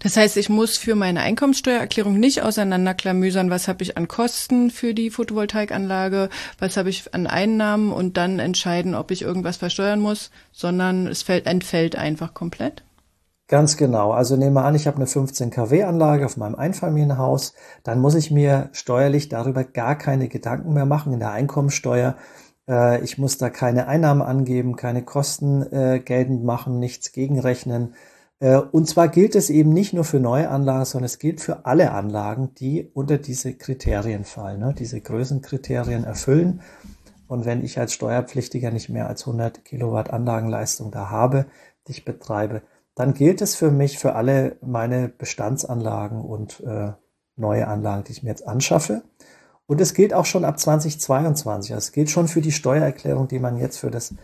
[0.00, 4.94] Das heißt, ich muss für meine Einkommensteuererklärung nicht auseinanderklamüsern, was habe ich an Kosten für
[4.94, 10.30] die Photovoltaikanlage, was habe ich an Einnahmen und dann entscheiden, ob ich irgendwas versteuern muss,
[10.52, 12.82] sondern es fällt, entfällt einfach komplett.
[13.48, 14.12] Ganz genau.
[14.12, 18.30] Also nehme an, ich habe eine 15 kW Anlage auf meinem Einfamilienhaus, dann muss ich
[18.30, 22.16] mir steuerlich darüber gar keine Gedanken mehr machen in der Einkommensteuer.
[22.66, 27.94] Äh, ich muss da keine Einnahmen angeben, keine Kosten äh, geltend machen, nichts gegenrechnen
[28.48, 31.92] und zwar gilt es eben nicht nur für neue Anlagen, sondern es gilt für alle
[31.92, 34.74] Anlagen, die unter diese Kriterien fallen, ne?
[34.76, 36.60] diese Größenkriterien erfüllen.
[37.28, 41.46] Und wenn ich als Steuerpflichtiger nicht mehr als 100 Kilowatt Anlagenleistung da habe,
[41.86, 42.62] die ich betreibe,
[42.96, 46.92] dann gilt es für mich für alle meine Bestandsanlagen und äh,
[47.36, 49.02] neue Anlagen, die ich mir jetzt anschaffe.
[49.66, 51.72] Und es gilt auch schon ab 2022.
[51.72, 54.14] Also es gilt schon für die Steuererklärung, die man jetzt für das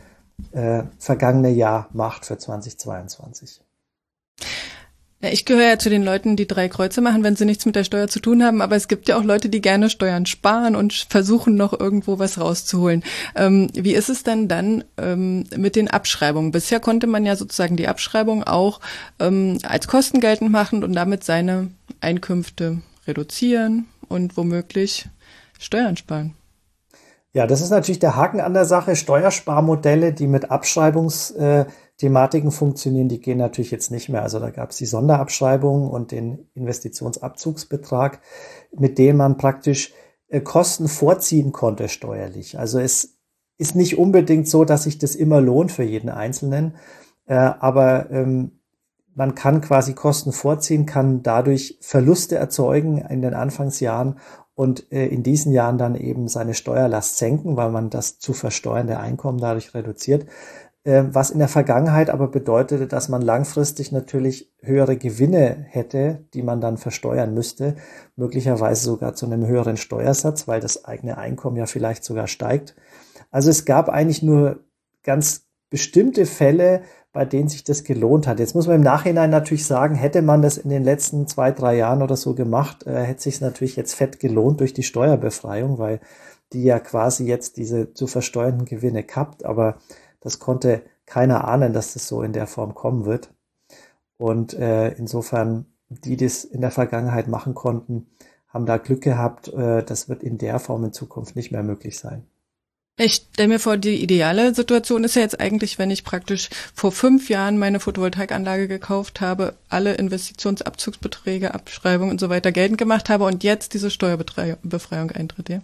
[0.51, 3.63] äh, vergangene Jahr macht für 2022.
[5.21, 7.83] Ich gehöre ja zu den Leuten, die drei Kreuze machen, wenn sie nichts mit der
[7.83, 8.63] Steuer zu tun haben.
[8.63, 12.39] Aber es gibt ja auch Leute, die gerne Steuern sparen und versuchen noch irgendwo was
[12.39, 13.03] rauszuholen.
[13.35, 16.53] Ähm, wie ist es denn dann ähm, mit den Abschreibungen?
[16.53, 18.79] Bisher konnte man ja sozusagen die Abschreibung auch
[19.19, 25.09] ähm, als Kosten geltend machen und damit seine Einkünfte reduzieren und womöglich
[25.59, 26.35] Steuern sparen.
[27.33, 28.95] Ja, das ist natürlich der Haken an der Sache.
[28.95, 31.67] Steuersparmodelle, die mit Abschreibungs äh,
[31.99, 34.23] Thematiken funktionieren, die gehen natürlich jetzt nicht mehr.
[34.23, 38.21] Also da gab es die Sonderabschreibung und den Investitionsabzugsbetrag,
[38.77, 39.93] mit dem man praktisch
[40.29, 42.59] äh, Kosten vorziehen konnte steuerlich.
[42.59, 43.19] Also es
[43.59, 46.77] ist nicht unbedingt so, dass sich das immer lohnt für jeden Einzelnen,
[47.27, 48.61] äh, aber ähm,
[49.15, 54.21] man kann quasi Kosten vorziehen, kann dadurch Verluste erzeugen in den Anfangsjahren
[54.55, 59.01] und äh, in diesen Jahren dann eben seine Steuerlast senken, weil man das zu versteuernde
[59.01, 60.27] Einkommen dadurch reduziert.
[60.85, 66.43] Ähm, was in der Vergangenheit aber bedeutete, dass man langfristig natürlich höhere Gewinne hätte, die
[66.43, 67.77] man dann versteuern müsste,
[68.17, 72.77] möglicherweise sogar zu einem höheren Steuersatz, weil das eigene Einkommen ja vielleicht sogar steigt.
[73.31, 74.61] Also es gab eigentlich nur
[75.03, 78.39] ganz bestimmte Fälle, bei denen sich das gelohnt hat.
[78.39, 81.77] Jetzt muss man im Nachhinein natürlich sagen, hätte man das in den letzten zwei, drei
[81.77, 86.01] Jahren oder so gemacht, äh, hätte sich natürlich jetzt fett gelohnt durch die Steuerbefreiung, weil
[86.53, 89.45] die ja quasi jetzt diese zu versteuernden Gewinne kappt.
[89.45, 89.79] Aber
[90.21, 93.31] das konnte keiner ahnen, dass das so in der Form kommen wird.
[94.17, 98.07] Und äh, insofern, die das in der Vergangenheit machen konnten,
[98.49, 99.49] haben da Glück gehabt.
[99.49, 102.27] Äh, das wird in der Form in Zukunft nicht mehr möglich sein.
[103.01, 106.91] Ich stelle mir vor, die ideale Situation ist ja jetzt eigentlich, wenn ich praktisch vor
[106.91, 113.25] fünf Jahren meine Photovoltaikanlage gekauft habe, alle Investitionsabzugsbeträge, Abschreibungen und so weiter geltend gemacht habe
[113.25, 115.61] und jetzt diese Steuerbefreiung eintritt, ja?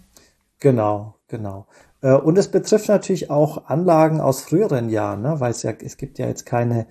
[0.61, 1.67] Genau, genau.
[2.05, 5.41] Äh, und es betrifft natürlich auch Anlagen aus früheren Jahren, ne?
[5.41, 6.87] weil es ja, es gibt ja jetzt keine,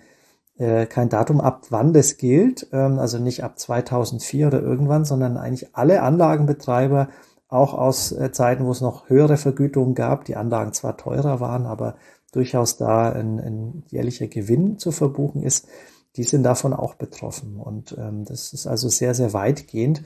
[0.57, 5.37] äh, kein Datum ab wann das gilt, ähm, also nicht ab 2004 oder irgendwann, sondern
[5.37, 7.09] eigentlich alle Anlagenbetreiber,
[7.47, 11.67] auch aus äh, Zeiten, wo es noch höhere Vergütungen gab, die Anlagen zwar teurer waren,
[11.67, 11.95] aber
[12.31, 15.67] durchaus da ein, ein jährlicher Gewinn zu verbuchen ist,
[16.15, 17.59] die sind davon auch betroffen.
[17.59, 20.03] Und ähm, das ist also sehr, sehr weitgehend.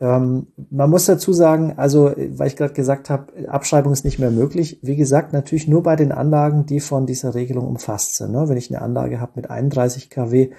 [0.00, 4.30] Ähm, man muss dazu sagen, also weil ich gerade gesagt habe, Abschreibung ist nicht mehr
[4.30, 4.78] möglich.
[4.82, 8.32] Wie gesagt, natürlich nur bei den Anlagen, die von dieser Regelung umfasst sind.
[8.32, 8.48] Ne?
[8.48, 10.50] Wenn ich eine Anlage habe mit 31 kW,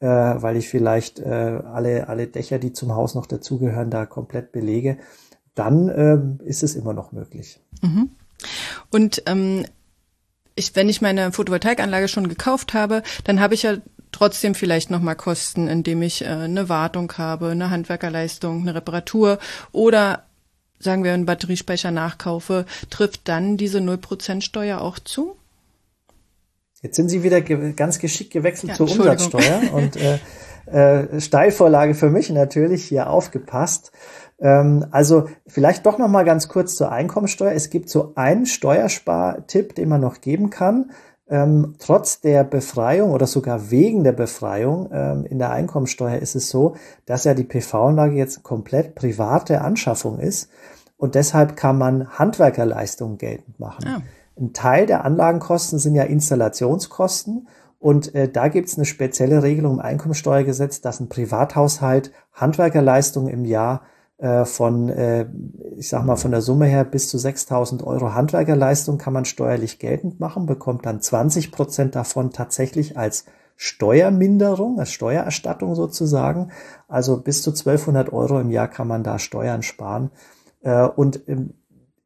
[0.00, 4.52] äh, weil ich vielleicht äh, alle, alle Dächer, die zum Haus noch dazugehören, da komplett
[4.52, 4.96] belege,
[5.54, 7.60] dann äh, ist es immer noch möglich.
[7.82, 8.10] Mhm.
[8.90, 9.66] Und ähm,
[10.54, 13.76] ich, wenn ich meine Photovoltaikanlage schon gekauft habe, dann habe ich ja
[14.18, 19.38] trotzdem vielleicht nochmal Kosten, indem ich äh, eine Wartung habe, eine Handwerkerleistung, eine Reparatur
[19.70, 20.24] oder
[20.80, 25.36] sagen wir einen Batteriespeicher nachkaufe, trifft dann diese 0% Steuer auch zu?
[26.82, 30.18] Jetzt sind Sie wieder ge ganz geschickt gewechselt ja, zur Umsatzsteuer und äh,
[30.66, 33.92] äh, Steilvorlage für mich natürlich hier aufgepasst.
[34.40, 37.52] Ähm, also vielleicht doch noch mal ganz kurz zur Einkommensteuer.
[37.52, 40.90] Es gibt so einen Steuerspartipp, den man noch geben kann.
[41.30, 46.48] Ähm, trotz der Befreiung oder sogar wegen der Befreiung ähm, in der Einkommensteuer ist es
[46.48, 50.48] so, dass ja die PV-Anlage jetzt komplett private Anschaffung ist
[50.96, 53.84] und deshalb kann man Handwerkerleistungen geltend machen.
[53.86, 54.02] Ja.
[54.38, 59.74] Ein Teil der Anlagenkosten sind ja Installationskosten und äh, da gibt es eine spezielle Regelung
[59.74, 63.82] im Einkommensteuergesetz, dass ein Privathaushalt Handwerkerleistungen im Jahr
[64.44, 65.26] von, äh,
[65.76, 69.78] ich sag mal, von der Summe her bis zu 6000 Euro Handwerkerleistung kann man steuerlich
[69.78, 76.50] geltend machen, bekommt dann 20 Prozent davon tatsächlich als Steuerminderung, als Steuererstattung sozusagen.
[76.88, 80.10] Also bis zu 1200 Euro im Jahr kann man da Steuern sparen.
[80.62, 81.22] Äh, und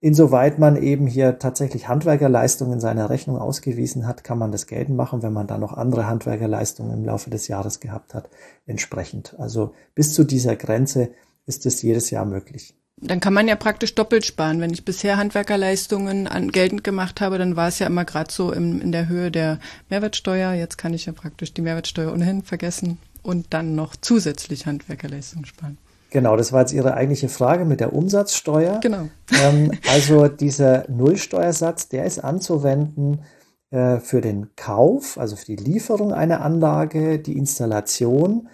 [0.03, 4.97] insoweit man eben hier tatsächlich Handwerkerleistungen in seiner Rechnung ausgewiesen hat, kann man das geltend
[4.97, 8.29] machen, wenn man da noch andere Handwerkerleistungen im Laufe des Jahres gehabt hat,
[8.67, 9.37] entsprechend.
[9.39, 11.11] Also bis zu dieser Grenze
[11.47, 12.75] ist es jedes Jahr möglich.
[13.05, 14.61] Dann kann man ja praktisch doppelt sparen.
[14.61, 18.53] Wenn ich bisher Handwerkerleistungen an, geltend gemacht habe, dann war es ja immer gerade so
[18.53, 19.59] in, in der Höhe der
[19.91, 20.53] Mehrwertsteuer.
[20.53, 25.79] Jetzt kann ich ja praktisch die Mehrwertsteuer ohnehin vergessen und dann noch zusätzlich Handwerkerleistungen sparen.
[26.11, 28.81] Genau, das war jetzt Ihre eigentliche Frage mit der Umsatzsteuer.
[28.81, 29.09] Genau.
[29.43, 33.23] Ähm, also dieser Nullsteuersatz, der ist anzuwenden
[33.71, 38.49] äh, für den Kauf, also für die Lieferung einer Anlage, die Installation,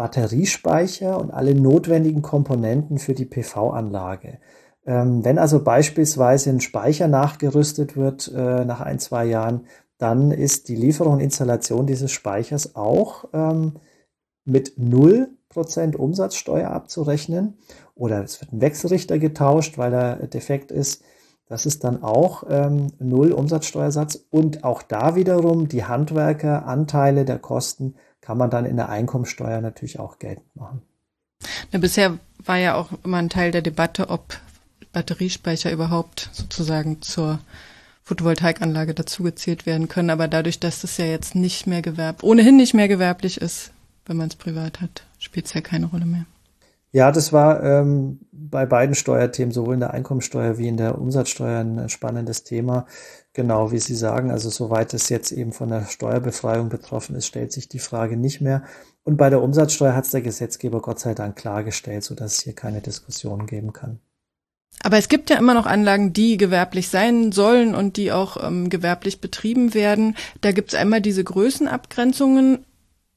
[0.00, 4.38] Batteriespeicher und alle notwendigen Komponenten für die PV-Anlage.
[4.86, 9.66] Ähm, wenn also beispielsweise ein Speicher nachgerüstet wird äh, nach ein, zwei Jahren,
[9.98, 13.74] dann ist die Lieferung und Installation dieses Speichers auch ähm,
[14.46, 17.58] mit 0% Umsatzsteuer abzurechnen.
[17.94, 21.02] Oder es wird ein Wechselrichter getauscht, weil er defekt ist.
[21.44, 27.96] Das ist dann auch ähm, null Umsatzsteuersatz und auch da wiederum die Handwerkeranteile der Kosten
[28.30, 30.82] kann man dann in der Einkommensteuer natürlich auch geltend machen.
[31.72, 34.38] Na, bisher war ja auch immer ein Teil der Debatte, ob
[34.92, 37.40] Batteriespeicher überhaupt sozusagen zur
[38.04, 40.10] Photovoltaikanlage dazugezählt werden können.
[40.10, 43.72] Aber dadurch, dass das ja jetzt nicht mehr gewerb, ohnehin nicht mehr gewerblich ist,
[44.06, 46.24] wenn man es privat hat, spielt es ja keine Rolle mehr.
[46.92, 51.60] Ja, das war ähm, bei beiden Steuerthemen, sowohl in der Einkommensteuer wie in der Umsatzsteuer,
[51.60, 52.86] ein spannendes Thema.
[53.32, 57.52] Genau wie Sie sagen, also soweit es jetzt eben von der Steuerbefreiung betroffen ist, stellt
[57.52, 58.64] sich die Frage nicht mehr.
[59.04, 62.54] Und bei der Umsatzsteuer hat es der Gesetzgeber Gott sei Dank klargestellt, sodass es hier
[62.54, 64.00] keine Diskussion geben kann.
[64.82, 68.70] Aber es gibt ja immer noch Anlagen, die gewerblich sein sollen und die auch ähm,
[68.70, 70.16] gewerblich betrieben werden.
[70.40, 72.64] Da gibt es einmal diese Größenabgrenzungen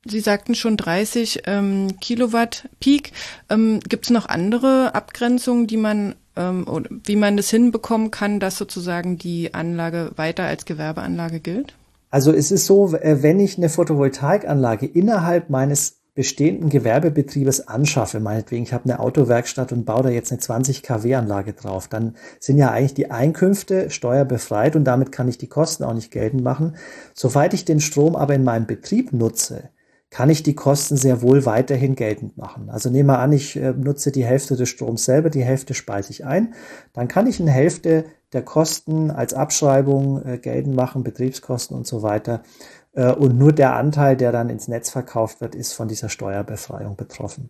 [0.05, 3.13] Sie sagten schon 30 ähm, Kilowatt Peak.
[3.49, 8.39] Ähm, Gibt es noch andere Abgrenzungen, die man ähm, oder wie man das hinbekommen kann,
[8.39, 11.73] dass sozusagen die Anlage weiter als Gewerbeanlage gilt?
[12.09, 18.61] Also es ist so, äh, wenn ich eine Photovoltaikanlage innerhalb meines bestehenden Gewerbebetriebes anschaffe, meinetwegen,
[18.63, 22.59] ich habe eine Autowerkstatt und baue da jetzt eine 20 kW Anlage drauf, dann sind
[22.59, 26.75] ja eigentlich die Einkünfte steuerbefreit und damit kann ich die Kosten auch nicht geltend machen.
[27.15, 29.69] Soweit ich den Strom aber in meinem Betrieb nutze,
[30.13, 32.69] kann ich die Kosten sehr wohl weiterhin geltend machen.
[32.69, 36.23] Also nehmen an, ich äh, nutze die Hälfte des Stroms selber, die Hälfte speise ich
[36.23, 36.53] ein,
[36.93, 42.03] dann kann ich eine Hälfte der Kosten als Abschreibung äh, geltend machen, Betriebskosten und so
[42.03, 42.43] weiter.
[42.91, 46.95] Äh, und nur der Anteil, der dann ins Netz verkauft wird, ist von dieser Steuerbefreiung
[46.95, 47.49] betroffen.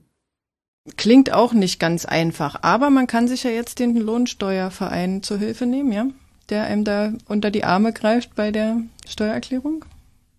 [0.96, 5.66] Klingt auch nicht ganz einfach, aber man kann sich ja jetzt den Lohnsteuerverein zur Hilfe
[5.66, 6.06] nehmen, ja?
[6.50, 9.84] Der einem da unter die Arme greift bei der Steuererklärung?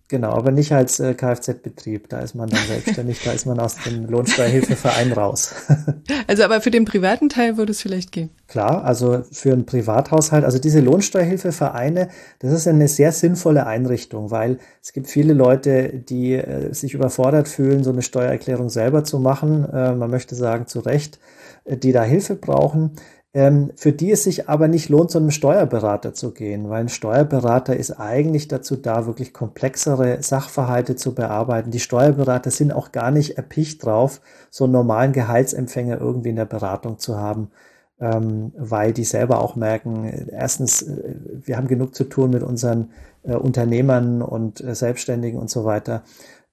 [0.07, 2.09] Genau, aber nicht als äh, Kfz-Betrieb.
[2.09, 5.55] Da ist man dann selbstständig, da ist man aus dem Lohnsteuerhilfeverein raus.
[6.27, 8.29] also aber für den privaten Teil würde es vielleicht gehen.
[8.47, 14.59] Klar, also für einen Privathaushalt, also diese Lohnsteuerhilfevereine, das ist eine sehr sinnvolle Einrichtung, weil
[14.83, 19.67] es gibt viele Leute, die äh, sich überfordert fühlen, so eine Steuererklärung selber zu machen.
[19.73, 21.19] Äh, man möchte sagen, zu Recht,
[21.63, 22.91] äh, die da Hilfe brauchen
[23.35, 26.89] ähm, für die es sich aber nicht lohnt, zu einem Steuerberater zu gehen, weil ein
[26.89, 31.69] Steuerberater ist eigentlich dazu da, wirklich komplexere Sachverhalte zu bearbeiten.
[31.69, 36.45] Die Steuerberater sind auch gar nicht erpicht drauf, so einen normalen Gehaltsempfänger irgendwie in der
[36.45, 37.51] Beratung zu haben,
[37.99, 42.91] ähm, weil die selber auch merken, erstens, äh, wir haben genug zu tun mit unseren
[43.23, 46.03] äh, Unternehmern und äh, Selbstständigen und so weiter.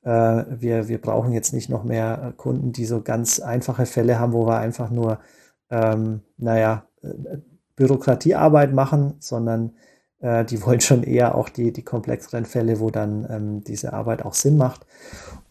[0.02, 0.10] Äh,
[0.58, 4.48] wir, wir brauchen jetzt nicht noch mehr Kunden, die so ganz einfache Fälle haben, wo
[4.48, 5.20] wir einfach nur
[5.72, 7.38] ähm, naja, äh,
[7.74, 9.72] Bürokratiearbeit machen, sondern
[10.20, 14.24] äh, die wollen schon eher auch die, die komplexeren Fälle, wo dann ähm, diese Arbeit
[14.24, 14.86] auch Sinn macht.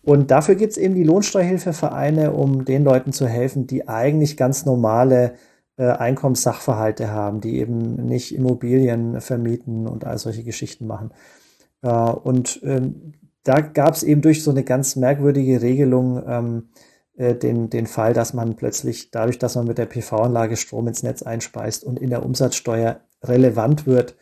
[0.03, 4.65] Und dafür gibt es eben die Lohnsteuerhilfevereine, um den Leuten zu helfen, die eigentlich ganz
[4.65, 5.34] normale
[5.77, 11.12] äh, Einkommenssachverhalte haben, die eben nicht Immobilien vermieten und all solche Geschichten machen.
[11.81, 16.69] Äh, und ähm, da gab es eben durch so eine ganz merkwürdige Regelung, ähm,
[17.17, 21.04] äh, den, den Fall, dass man plötzlich dadurch, dass man mit der PV-Anlage Strom ins
[21.04, 24.15] Netz einspeist und in der Umsatzsteuer relevant wird,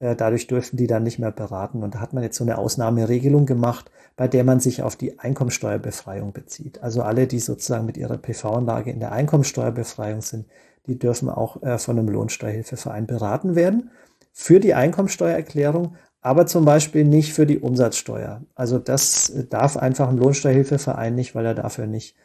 [0.00, 1.82] äh, dadurch dürfen die dann nicht mehr beraten.
[1.82, 5.18] Und da hat man jetzt so eine Ausnahmeregelung gemacht, bei der man sich auf die
[5.18, 6.82] Einkommensteuerbefreiung bezieht.
[6.82, 10.46] Also alle, die sozusagen mit ihrer PV-Anlage in der Einkommensteuerbefreiung sind,
[10.86, 13.90] die dürfen auch äh, von einem Lohnsteuerhilfeverein beraten werden
[14.32, 18.42] für die Einkommensteuererklärung, aber zum Beispiel nicht für die Umsatzsteuer.
[18.54, 22.16] Also das darf einfach ein Lohnsteuerhilfeverein nicht, weil er dafür nicht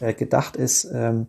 [0.00, 0.84] äh, gedacht ist.
[0.92, 1.28] Ähm,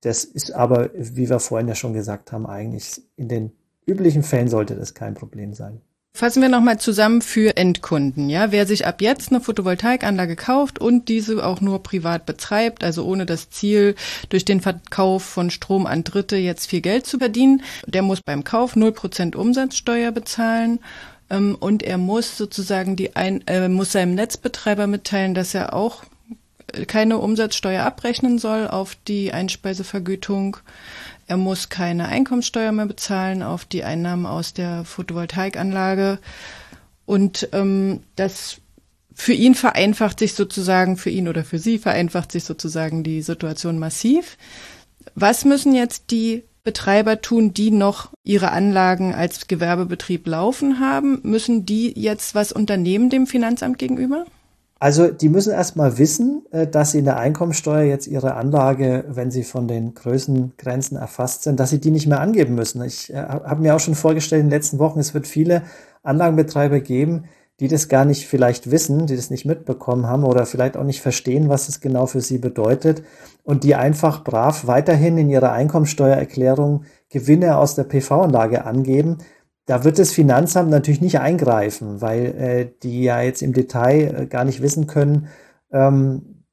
[0.00, 3.52] das ist aber, wie wir vorhin ja schon gesagt haben, eigentlich in den
[3.86, 5.80] üblichen Fällen sollte das kein Problem sein.
[6.16, 8.30] Fassen wir nochmal zusammen für Endkunden.
[8.30, 13.04] Ja, wer sich ab jetzt eine Photovoltaikanlage kauft und diese auch nur privat betreibt, also
[13.04, 13.96] ohne das Ziel,
[14.28, 18.44] durch den Verkauf von Strom an Dritte jetzt viel Geld zu verdienen, der muss beim
[18.44, 20.78] Kauf 0% Umsatzsteuer bezahlen
[21.30, 26.04] ähm, und er muss sozusagen die ein, äh, muss seinem Netzbetreiber mitteilen, dass er auch
[26.86, 30.56] keine Umsatzsteuer abrechnen soll auf die Einspeisevergütung.
[31.26, 36.18] Er muss keine Einkommensteuer mehr bezahlen auf die Einnahmen aus der Photovoltaikanlage.
[37.06, 38.60] Und ähm, das
[39.14, 43.78] für ihn vereinfacht sich sozusagen, für ihn oder für sie vereinfacht sich sozusagen die Situation
[43.78, 44.36] massiv.
[45.14, 51.20] Was müssen jetzt die Betreiber tun, die noch ihre Anlagen als Gewerbebetrieb laufen haben?
[51.22, 54.26] Müssen die jetzt was unternehmen dem Finanzamt gegenüber?
[54.84, 59.30] Also die müssen erstmal wissen, äh, dass sie in der Einkommensteuer jetzt ihre Anlage, wenn
[59.30, 62.84] sie von den Größengrenzen erfasst sind, dass sie die nicht mehr angeben müssen.
[62.84, 65.62] Ich äh, habe mir auch schon vorgestellt in den letzten Wochen, es wird viele
[66.02, 67.24] Anlagenbetreiber geben,
[67.60, 71.00] die das gar nicht vielleicht wissen, die das nicht mitbekommen haben oder vielleicht auch nicht
[71.00, 73.02] verstehen, was es genau für sie bedeutet
[73.42, 79.16] und die einfach brav weiterhin in ihrer Einkommensteuererklärung Gewinne aus der PV-Anlage angeben.
[79.66, 84.26] Da wird das Finanzamt natürlich nicht eingreifen, weil äh, die ja jetzt im Detail äh,
[84.26, 85.28] gar nicht wissen können,
[85.72, 86.44] ähm,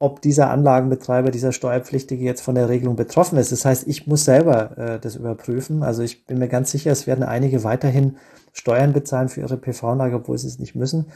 [0.00, 3.52] ob dieser Anlagenbetreiber, dieser Steuerpflichtige jetzt von der Regelung betroffen ist.
[3.52, 5.82] Das heißt, ich muss selber äh, das überprüfen.
[5.82, 8.16] Also ich bin mir ganz sicher, es werden einige weiterhin
[8.52, 11.12] Steuern bezahlen für ihre PV-Anlage, obwohl sie es nicht müssen.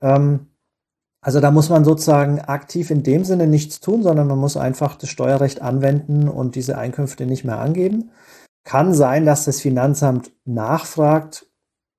[0.00, 0.46] Ähm,
[1.20, 4.94] also da muss man sozusagen aktiv in dem Sinne nichts tun, sondern man muss einfach
[4.94, 8.10] das Steuerrecht anwenden und diese Einkünfte nicht mehr angeben.
[8.64, 11.46] Kann sein, dass das Finanzamt nachfragt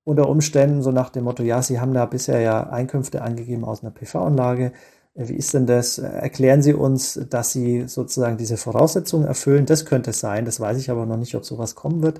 [0.03, 3.81] unter Umständen so nach dem Motto, ja, Sie haben da bisher ja Einkünfte angegeben aus
[3.81, 4.71] einer PV-Anlage
[5.15, 5.97] wie ist denn das?
[5.97, 9.65] Erklären Sie uns, dass Sie sozusagen diese Voraussetzungen erfüllen.
[9.65, 10.43] Das könnte sein.
[10.43, 12.19] Das weiß ich aber noch nicht, ob sowas kommen wird.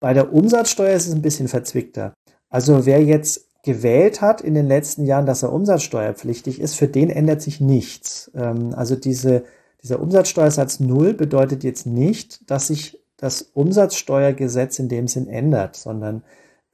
[0.00, 2.12] Bei der Umsatzsteuer ist es ein bisschen verzwickter.
[2.50, 7.08] Also wer jetzt gewählt hat in den letzten Jahren, dass er umsatzsteuerpflichtig ist, für den
[7.08, 8.30] ändert sich nichts.
[8.34, 9.44] Ähm, also diese,
[9.82, 16.22] dieser Umsatzsteuersatz Null bedeutet jetzt nicht, dass sich das Umsatzsteuergesetz in dem Sinn ändert, sondern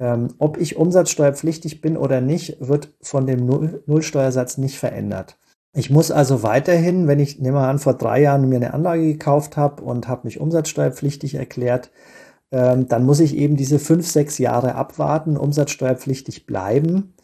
[0.00, 5.38] ähm, ob ich umsatzsteuerpflichtig bin oder nicht, wird von dem Null Nullsteuersatz nicht verändert.
[5.72, 9.06] Ich muss also weiterhin, wenn ich, nehme mal an, vor drei Jahren mir eine Anlage
[9.06, 11.92] gekauft habe und habe mich umsatzsteuerpflichtig erklärt,
[12.50, 17.14] ähm, dann muss ich eben diese fünf, sechs Jahre abwarten, umsatzsteuerpflichtig bleiben,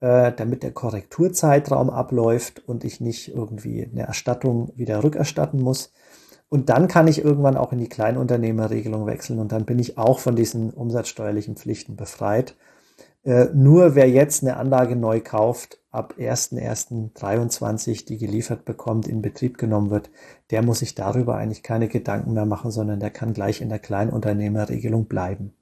[0.00, 5.92] äh, damit der Korrekturzeitraum abläuft und ich nicht irgendwie eine Erstattung wieder rückerstatten muss.
[6.50, 10.18] Und dann kann ich irgendwann auch in die Kleinunternehmerregelung wechseln und dann bin ich auch
[10.18, 12.56] von diesen umsatzsteuerlichen Pflichten befreit.
[13.22, 19.58] Äh, nur wer jetzt eine Anlage neu kauft, ab 1.1.23, die geliefert bekommt, in Betrieb
[19.58, 20.10] genommen wird,
[20.50, 23.78] der muss sich darüber eigentlich keine Gedanken mehr machen, sondern der kann gleich in der
[23.78, 25.54] Kleinunternehmerregelung bleiben.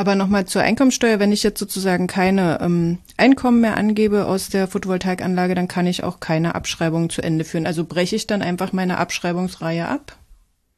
[0.00, 4.66] Aber nochmal zur Einkommensteuer, wenn ich jetzt sozusagen keine ähm, Einkommen mehr angebe aus der
[4.66, 7.66] Photovoltaikanlage, dann kann ich auch keine Abschreibung zu Ende führen.
[7.66, 10.16] Also breche ich dann einfach meine Abschreibungsreihe ab?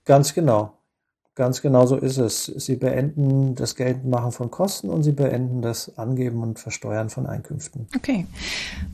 [0.07, 0.77] Ganz genau.
[1.35, 2.45] Ganz genau so ist es.
[2.45, 7.87] Sie beenden das Geltendmachen von Kosten und Sie beenden das Angeben und Versteuern von Einkünften.
[7.97, 8.27] Okay.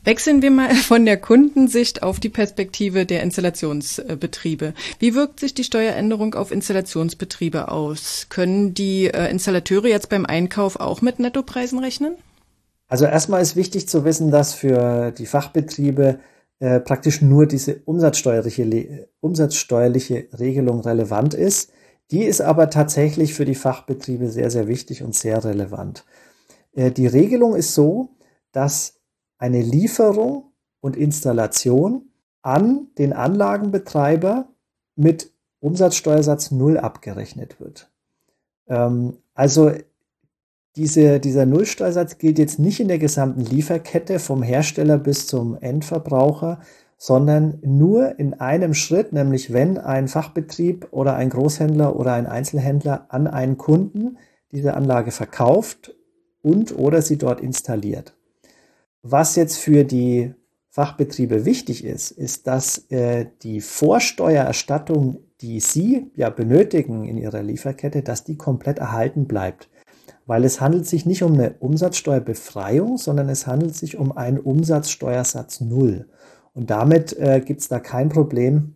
[0.04, 4.74] Wechseln wir mal von der Kundensicht auf die Perspektive der Installationsbetriebe.
[5.00, 8.26] Wie wirkt sich die Steueränderung auf Installationsbetriebe aus?
[8.28, 12.14] Können die äh, Installateure jetzt beim Einkauf auch mit Nettopreisen rechnen?
[12.86, 16.20] Also erstmal ist wichtig zu wissen, dass für die Fachbetriebe
[16.60, 21.72] äh, praktisch nur diese umsatzsteuerliche, umsatzsteuerliche Regelung relevant ist.
[22.10, 26.04] Die ist aber tatsächlich für die Fachbetriebe sehr, sehr wichtig und sehr relevant.
[26.74, 28.10] Äh, die Regelung ist so,
[28.52, 29.00] dass
[29.38, 32.10] eine Lieferung und Installation
[32.42, 34.48] an den Anlagenbetreiber
[34.96, 37.90] mit Umsatzsteuersatz Null abgerechnet wird.
[38.68, 39.72] Ähm, also
[40.76, 46.60] diese, dieser Nullsteuersatz gilt jetzt nicht in der gesamten Lieferkette vom Hersteller bis zum Endverbraucher,
[46.98, 53.06] sondern nur in einem Schritt, nämlich wenn ein Fachbetrieb oder ein Großhändler oder ein Einzelhändler
[53.08, 54.18] an einen Kunden
[54.50, 55.94] diese Anlage verkauft
[56.42, 58.14] und oder sie dort installiert.
[59.02, 60.34] Was jetzt für die
[60.70, 68.02] Fachbetriebe wichtig ist, ist, dass äh, die Vorsteuererstattung, die Sie ja benötigen in Ihrer Lieferkette,
[68.02, 69.68] dass die komplett erhalten bleibt.
[70.26, 75.60] Weil es handelt sich nicht um eine Umsatzsteuerbefreiung, sondern es handelt sich um einen Umsatzsteuersatz
[75.60, 76.06] Null.
[76.58, 78.74] Und damit äh, gibt es da kein Problem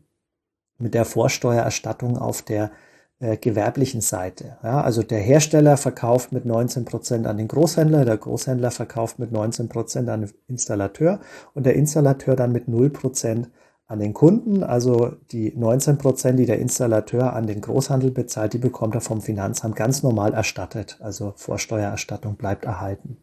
[0.79, 2.71] mit der Vorsteuererstattung auf der
[3.18, 4.57] äh, gewerblichen Seite.
[4.62, 9.33] Ja, also der Hersteller verkauft mit 19 Prozent an den Großhändler, der Großhändler verkauft mit
[9.33, 11.18] 19 Prozent an den Installateur
[11.55, 13.51] und der Installateur dann mit 0 Prozent
[13.88, 14.62] an den Kunden.
[14.62, 19.21] Also die 19 Prozent, die der Installateur an den Großhandel bezahlt, die bekommt er vom
[19.21, 20.99] Finanzamt ganz normal erstattet.
[21.01, 23.16] Also Vorsteuererstattung bleibt erhalten.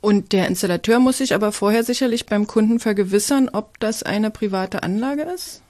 [0.00, 4.82] Und der Installateur muss sich aber vorher sicherlich beim Kunden vergewissern, ob das eine private
[4.82, 5.62] Anlage ist?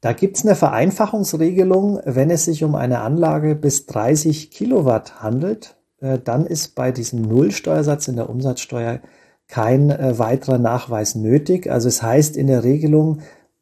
[0.00, 5.76] Da gibt es eine Vereinfachungsregelung, wenn es sich um eine Anlage bis 30 Kilowatt handelt,
[6.00, 9.00] äh, dann ist bei diesem Nullsteuersatz in der Umsatzsteuer
[9.48, 11.70] kein äh, weiterer Nachweis nötig.
[11.70, 13.20] Also es heißt in der Regelung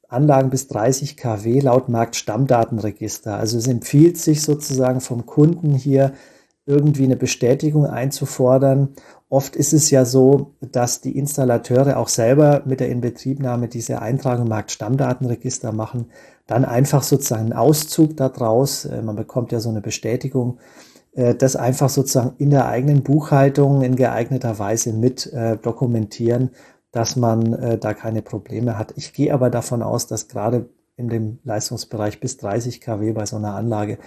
[0.09, 3.37] Anlagen bis 30 kW laut Marktstammdatenregister.
[3.37, 6.15] Also es empfiehlt sich sozusagen vom Kunden hier
[6.71, 8.95] irgendwie eine Bestätigung einzufordern
[9.31, 14.47] Oft ist es ja so, dass die Installateure auch selber mit der Inbetriebnahme diese Eintragung
[14.47, 16.07] im Marktstammdatenregister machen,
[16.49, 20.59] dann einfach sozusagen einen Auszug daraus, äh, man bekommt ja so eine Bestätigung,
[21.13, 26.51] äh, das einfach sozusagen in der eigenen Buchhaltung in geeigneter Weise mit äh, dokumentieren,
[26.91, 28.95] dass man da keine Probleme hat.
[28.97, 30.71] Ich gehe aber davon aus, dass gerade
[31.01, 33.99] in dem Leistungsbereich bis 30 kW bei so einer Anlage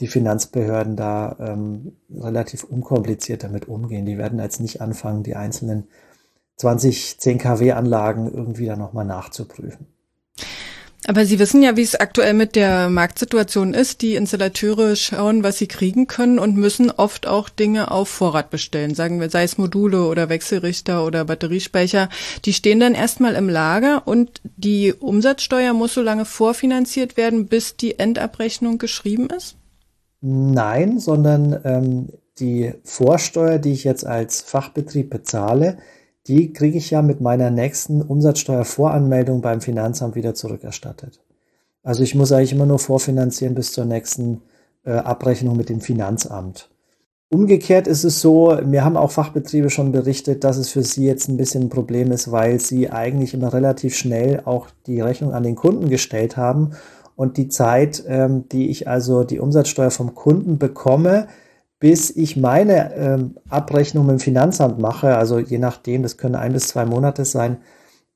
[0.00, 4.06] die Finanzbehörden da ähm, relativ unkompliziert damit umgehen.
[4.06, 5.88] Die werden jetzt nicht anfangen, die einzelnen
[6.56, 9.86] 20 10 kW Anlagen irgendwie da nochmal nachzuprüfen.
[11.06, 14.02] Aber Sie wissen ja, wie es aktuell mit der Marktsituation ist.
[14.02, 18.94] Die Installateure schauen, was sie kriegen können und müssen oft auch Dinge auf Vorrat bestellen.
[18.94, 22.10] Sagen wir, sei es Module oder Wechselrichter oder Batteriespeicher.
[22.44, 27.76] Die stehen dann erstmal im Lager und die Umsatzsteuer muss so lange vorfinanziert werden, bis
[27.76, 29.56] die Endabrechnung geschrieben ist?
[30.20, 35.78] Nein, sondern ähm, die Vorsteuer, die ich jetzt als Fachbetrieb bezahle,
[36.26, 41.20] die kriege ich ja mit meiner nächsten Umsatzsteuervoranmeldung beim Finanzamt wieder zurückerstattet.
[41.82, 44.42] Also ich muss eigentlich immer nur vorfinanzieren bis zur nächsten
[44.84, 46.68] äh, Abrechnung mit dem Finanzamt.
[47.32, 51.28] Umgekehrt ist es so, mir haben auch Fachbetriebe schon berichtet, dass es für sie jetzt
[51.28, 55.44] ein bisschen ein Problem ist, weil sie eigentlich immer relativ schnell auch die Rechnung an
[55.44, 56.72] den Kunden gestellt haben
[57.14, 61.28] und die Zeit, ähm, die ich also die Umsatzsteuer vom Kunden bekomme,
[61.80, 66.68] bis ich meine ähm, Abrechnung dem Finanzamt mache, also je nachdem, das können ein bis
[66.68, 67.56] zwei Monate sein,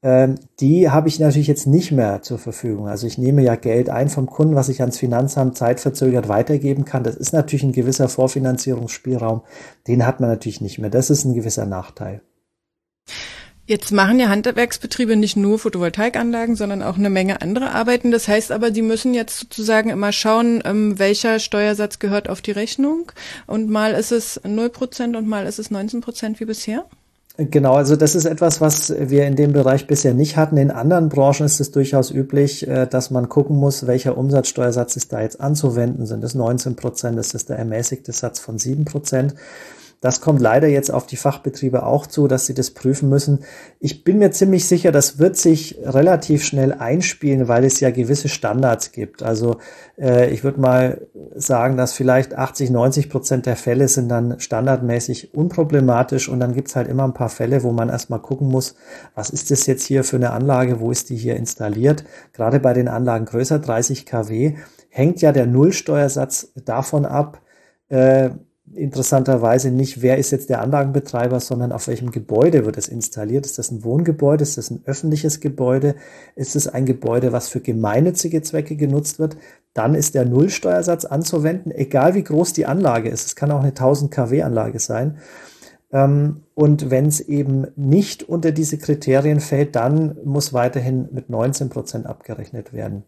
[0.02, 2.88] ähm, die habe ich natürlich jetzt nicht mehr zur Verfügung.
[2.88, 7.04] Also ich nehme ja Geld ein vom Kunden, was ich ans Finanzamt zeitverzögert weitergeben kann.
[7.04, 9.40] Das ist natürlich ein gewisser Vorfinanzierungsspielraum.
[9.88, 10.90] Den hat man natürlich nicht mehr.
[10.90, 12.20] Das ist ein gewisser Nachteil.
[13.66, 18.10] Jetzt machen ja Handwerksbetriebe nicht nur Photovoltaikanlagen, sondern auch eine Menge andere Arbeiten.
[18.10, 22.50] Das heißt aber, die müssen jetzt sozusagen immer schauen, ähm, welcher Steuersatz gehört auf die
[22.50, 23.10] Rechnung.
[23.46, 26.84] Und mal ist es 0% und mal ist es 19% wie bisher.
[27.36, 30.58] Genau, also das ist etwas, was wir in dem Bereich bisher nicht hatten.
[30.58, 35.12] In anderen Branchen ist es durchaus üblich, äh, dass man gucken muss, welcher Umsatzsteuersatz ist
[35.12, 36.04] da jetzt anzuwenden.
[36.04, 37.18] Sind es 19 Prozent?
[37.18, 39.34] Ist das der ermäßigte Satz von 7 Prozent?
[40.05, 43.38] Das kommt leider jetzt auf die Fachbetriebe auch zu, dass sie das prüfen müssen.
[43.80, 48.28] Ich bin mir ziemlich sicher, das wird sich relativ schnell einspielen, weil es ja gewisse
[48.28, 49.22] Standards gibt.
[49.22, 49.57] Also
[49.96, 55.32] äh, ich würde mal sagen, dass vielleicht 80, 90 Prozent der Fälle sind dann standardmäßig
[55.32, 58.74] unproblematisch und dann gibt's halt immer ein paar Fälle, wo man erstmal gucken muss,
[59.14, 62.05] was ist das jetzt hier für eine Anlage, wo ist die hier installiert.
[62.34, 64.59] Gerade bei den Anlagen größer 30 kW
[64.90, 67.40] hängt ja der Nullsteuersatz davon ab,
[67.88, 68.28] äh,
[68.72, 73.46] interessanterweise nicht, wer ist jetzt der Anlagenbetreiber, sondern auf welchem Gebäude wird es installiert.
[73.46, 74.42] Ist das ein Wohngebäude?
[74.42, 75.96] Ist das ein öffentliches Gebäude?
[76.34, 79.36] Ist es ein Gebäude, was für gemeinnützige Zwecke genutzt wird?
[79.74, 83.26] Dann ist der Nullsteuersatz anzuwenden, egal wie groß die Anlage ist.
[83.26, 85.18] Es kann auch eine 1000 kW Anlage sein.
[85.92, 91.68] Ähm, und wenn es eben nicht unter diese Kriterien fällt, dann muss weiterhin mit 19
[91.68, 93.04] Prozent abgerechnet werden.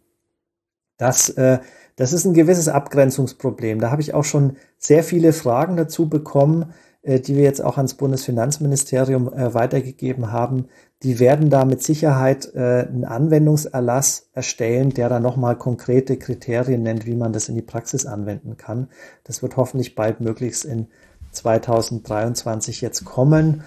[0.99, 1.59] Das äh,
[1.97, 3.81] das ist ein gewisses Abgrenzungsproblem.
[3.81, 7.79] Da habe ich auch schon sehr viele Fragen dazu bekommen, äh, die wir jetzt auch
[7.79, 10.67] ans Bundesfinanzministerium äh, weitergegeben haben.
[11.03, 17.07] Die werden da mit Sicherheit äh, einen Anwendungserlass erstellen, der da nochmal konkrete Kriterien nennt,
[17.07, 18.89] wie man das in die Praxis anwenden kann.
[19.25, 20.89] Das wird hoffentlich bald möglichst in
[21.33, 23.65] 2023 jetzt kommen.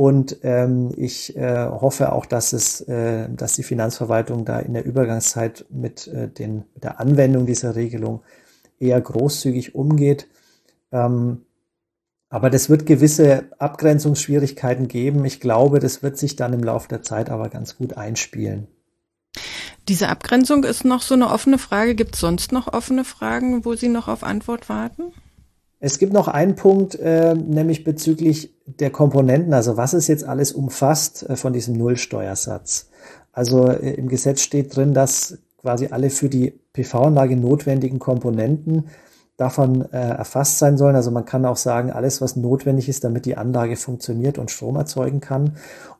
[0.00, 4.86] Und ähm, ich äh, hoffe auch, dass es, äh, dass die Finanzverwaltung da in der
[4.86, 8.22] Übergangszeit mit, äh, den, mit der Anwendung dieser Regelung
[8.78, 10.26] eher großzügig umgeht.
[10.90, 11.42] Ähm,
[12.30, 15.22] aber das wird gewisse Abgrenzungsschwierigkeiten geben.
[15.26, 18.68] Ich glaube, das wird sich dann im Laufe der Zeit aber ganz gut einspielen.
[19.86, 21.94] Diese Abgrenzung ist noch so eine offene Frage.
[21.94, 25.12] Gibt es sonst noch offene Fragen, wo Sie noch auf Antwort warten?
[25.80, 30.52] Es gibt noch einen Punkt, äh, nämlich bezüglich der Komponenten, also was es jetzt alles
[30.52, 32.90] umfasst äh, von diesem Nullsteuersatz.
[33.32, 38.88] Also äh, im Gesetz steht drin, dass quasi alle für die PV-Anlage notwendigen Komponenten
[39.38, 40.96] davon äh, erfasst sein sollen.
[40.96, 44.76] Also man kann auch sagen, alles, was notwendig ist, damit die Anlage funktioniert und Strom
[44.76, 45.56] erzeugen kann.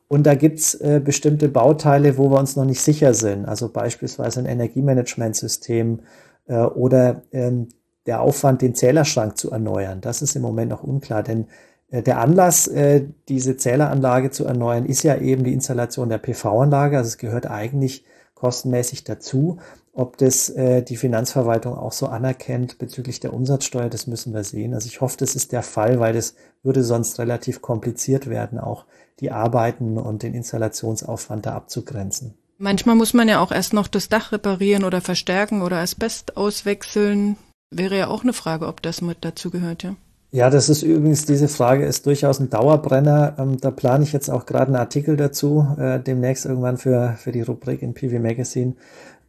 [0.09, 3.47] Und da gibt's äh, bestimmte Bauteile, wo wir uns noch nicht sicher sind.
[3.47, 6.01] Also beispielsweise ein Energiemanagementsystem
[6.49, 7.69] äh, oder ähm,
[8.07, 10.01] der Aufwand, den Zählerschrank zu erneuern.
[10.01, 11.47] Das ist im Moment noch unklar, denn
[11.91, 16.97] äh, der Anlass, äh, diese Zähleranlage zu erneuern, ist ja eben die Installation der PV-Anlage.
[16.97, 19.59] Also es gehört eigentlich kostenmäßig dazu.
[19.93, 24.73] Ob das äh, die Finanzverwaltung auch so anerkennt bezüglich der Umsatzsteuer, das müssen wir sehen.
[24.73, 28.87] Also ich hoffe, das ist der Fall, weil das würde sonst relativ kompliziert werden, auch
[29.19, 32.35] die Arbeiten und den Installationsaufwand da abzugrenzen.
[32.57, 37.37] Manchmal muss man ja auch erst noch das Dach reparieren oder verstärken oder Asbest auswechseln.
[37.71, 39.95] Wäre ja auch eine Frage, ob das mit dazu gehört, ja.
[40.33, 43.35] Ja, das ist übrigens, diese Frage ist durchaus ein Dauerbrenner.
[43.39, 47.33] Ähm, da plane ich jetzt auch gerade einen Artikel dazu, äh, demnächst irgendwann für, für
[47.33, 48.75] die Rubrik in PV Magazine.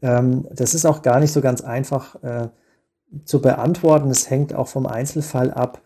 [0.04, 2.50] Ähm, das ist auch gar nicht so ganz einfach äh,
[3.26, 4.12] zu beantworten.
[4.12, 5.82] Es hängt auch vom Einzelfall ab.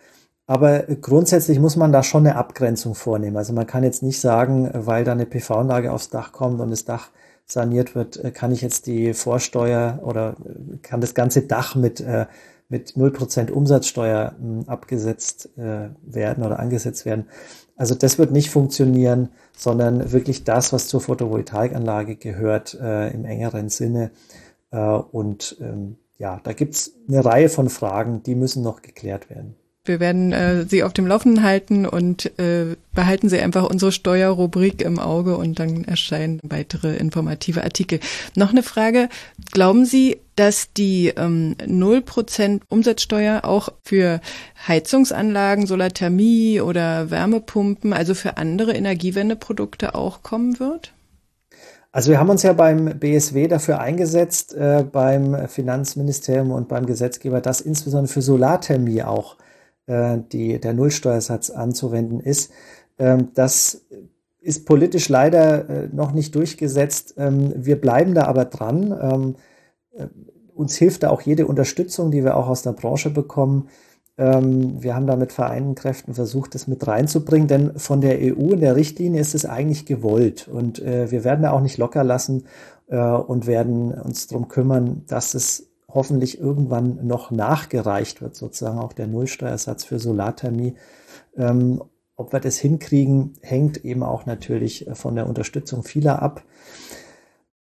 [0.48, 3.38] Aber grundsätzlich muss man da schon eine Abgrenzung vornehmen.
[3.38, 6.86] Also man kann jetzt nicht sagen, weil da eine PV-Anlage aufs Dach kommt und das
[6.86, 7.10] Dach
[7.46, 12.02] saniert wird, äh, kann ich jetzt die Vorsteuer oder äh, kann das ganze Dach mit,
[12.02, 12.26] äh,
[12.70, 17.28] mit 0% Umsatzsteuer hm, abgesetzt werden oder angesetzt werden.
[17.76, 24.10] Also das wird nicht funktionieren, sondern wirklich das, was zur Photovoltaikanlage gehört, im engeren Sinne.
[24.72, 29.56] Und ähm, ja, da gibt's eine Reihe von Fragen, die müssen noch geklärt werden.
[29.86, 34.82] Wir werden äh, Sie auf dem Laufenden halten und äh, behalten Sie einfach unsere Steuerrubrik
[34.82, 38.00] im Auge und dann erscheinen weitere informative Artikel.
[38.36, 39.10] Noch eine Frage.
[39.52, 44.22] Glauben Sie, dass die ähm, 0% Umsatzsteuer auch für
[44.68, 50.94] Heizungsanlagen, Solarthermie oder Wärmepumpen, also für andere Energiewendeprodukte auch kommen wird?
[51.92, 57.40] Also wir haben uns ja beim BSW dafür eingesetzt, äh, beim Finanzministerium und beim Gesetzgeber,
[57.40, 59.38] dass insbesondere für Solarthermie auch
[59.88, 62.52] äh, die, der Nullsteuersatz anzuwenden ist.
[62.98, 63.86] Ähm, das
[64.40, 67.16] ist politisch leider äh, noch nicht durchgesetzt.
[67.18, 68.96] Ähm, wir bleiben da aber dran.
[69.02, 69.36] Ähm,
[69.98, 70.08] äh,
[70.54, 73.70] uns hilft da auch jede Unterstützung, die wir auch aus der Branche bekommen.
[74.18, 78.52] Ähm, wir haben da mit vereinten Kräften versucht, das mit reinzubringen, denn von der EU
[78.52, 80.48] in der Richtlinie ist es eigentlich gewollt.
[80.48, 82.46] Und äh, wir werden da auch nicht locker lassen
[82.88, 88.94] äh, und werden uns darum kümmern, dass es hoffentlich irgendwann noch nachgereicht wird, sozusagen auch
[88.94, 90.76] der Nullsteuersatz für Solarthermie.
[91.36, 91.82] Ähm,
[92.18, 96.44] ob wir das hinkriegen, hängt eben auch natürlich von der Unterstützung vieler ab.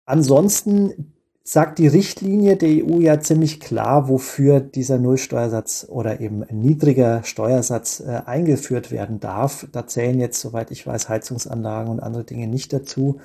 [0.04, 1.12] Ansonsten
[1.44, 8.00] sagt die Richtlinie der EU ja ziemlich klar, wofür dieser Nullsteuersatz oder eben niedriger Steuersatz
[8.00, 9.66] äh, eingeführt werden darf.
[9.72, 13.20] Da zählen jetzt, soweit ich weiß, Heizungsanlagen und andere Dinge nicht dazu.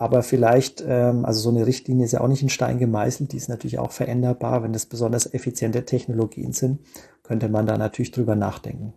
[0.00, 3.36] Aber vielleicht, ähm, also so eine Richtlinie ist ja auch nicht in Stein gemeißelt, die
[3.36, 4.62] ist natürlich auch veränderbar.
[4.62, 6.78] Wenn das besonders effiziente Technologien sind,
[7.24, 8.94] könnte man da natürlich drüber nachdenken.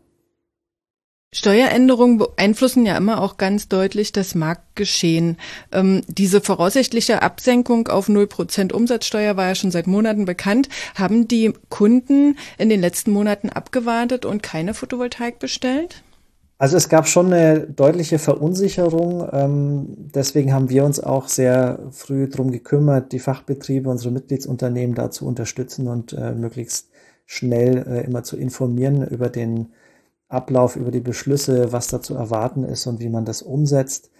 [1.33, 5.37] Steueränderungen beeinflussen ja immer auch ganz deutlich das Marktgeschehen.
[5.71, 10.69] Ähm, diese voraussichtliche Absenkung auf 0% Umsatzsteuer war ja schon seit Monaten bekannt.
[10.93, 16.03] Haben die Kunden in den letzten Monaten abgewartet und keine Photovoltaik bestellt?
[16.61, 19.27] Also es gab schon eine deutliche Verunsicherung.
[19.31, 25.09] Ähm, deswegen haben wir uns auch sehr früh darum gekümmert, die Fachbetriebe, unsere Mitgliedsunternehmen da
[25.09, 26.91] zu unterstützen und äh, möglichst
[27.25, 29.69] schnell äh, immer zu informieren über den
[30.27, 34.11] Ablauf, über die Beschlüsse, was da zu erwarten ist und wie man das umsetzt.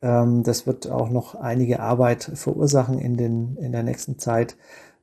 [0.00, 4.56] Ähm, das wird auch noch einige Arbeit verursachen in, den, in der nächsten Zeit.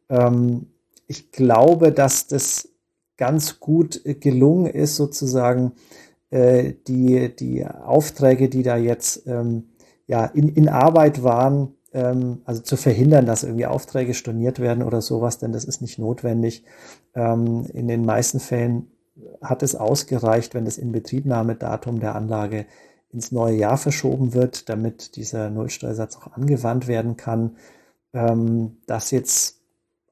[0.10, 0.72] Ähm,
[1.06, 2.70] ich glaube, dass das
[3.18, 5.74] ganz gut gelungen ist, sozusagen
[6.30, 9.70] äh, die, die Aufträge, die da jetzt ähm,
[10.08, 15.02] ja, in, in Arbeit waren, ähm, also zu verhindern, dass irgendwie Aufträge storniert werden oder
[15.02, 16.64] sowas, denn das ist nicht notwendig.
[17.16, 18.92] Ähm, in den meisten Fällen
[19.42, 22.66] hat es ausgereicht, wenn das Inbetriebnahmedatum der Anlage
[23.12, 27.58] ins neue Jahr verschoben wird, damit dieser Nullsteuersatz auch angewandt werden kann.
[28.14, 29.62] Ähm, dass jetzt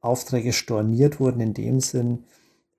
[0.01, 2.25] Aufträge storniert wurden in dem Sinn,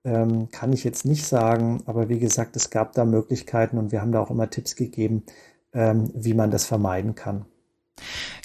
[0.06, 4.00] ähm, kann ich jetzt nicht sagen, aber wie gesagt, es gab da Möglichkeiten und wir
[4.00, 5.24] haben da auch immer Tipps gegeben,
[5.74, 7.44] ähm, wie man das vermeiden kann.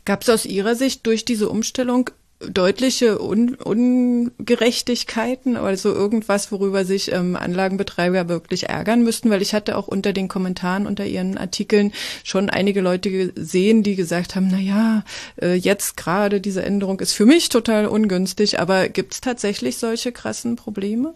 [0.03, 2.09] Gab es aus Ihrer Sicht durch diese Umstellung
[2.49, 9.77] deutliche Un Ungerechtigkeiten, also irgendwas, worüber sich ähm, Anlagenbetreiber wirklich ärgern müssten, weil ich hatte
[9.77, 11.93] auch unter den Kommentaren unter ihren Artikeln
[12.23, 15.03] schon einige Leute gesehen, die gesagt haben, na ja,
[15.39, 20.11] äh, jetzt gerade diese Änderung ist für mich total ungünstig, aber gibt es tatsächlich solche
[20.11, 21.13] krassen Probleme?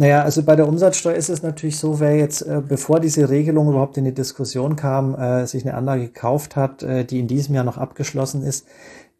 [0.00, 3.68] Naja, also bei der Umsatzsteuer ist es natürlich so, wer jetzt, äh, bevor diese Regelung
[3.68, 7.54] überhaupt in die Diskussion kam, äh, sich eine Anlage gekauft hat, äh, die in diesem
[7.54, 8.66] Jahr noch abgeschlossen ist,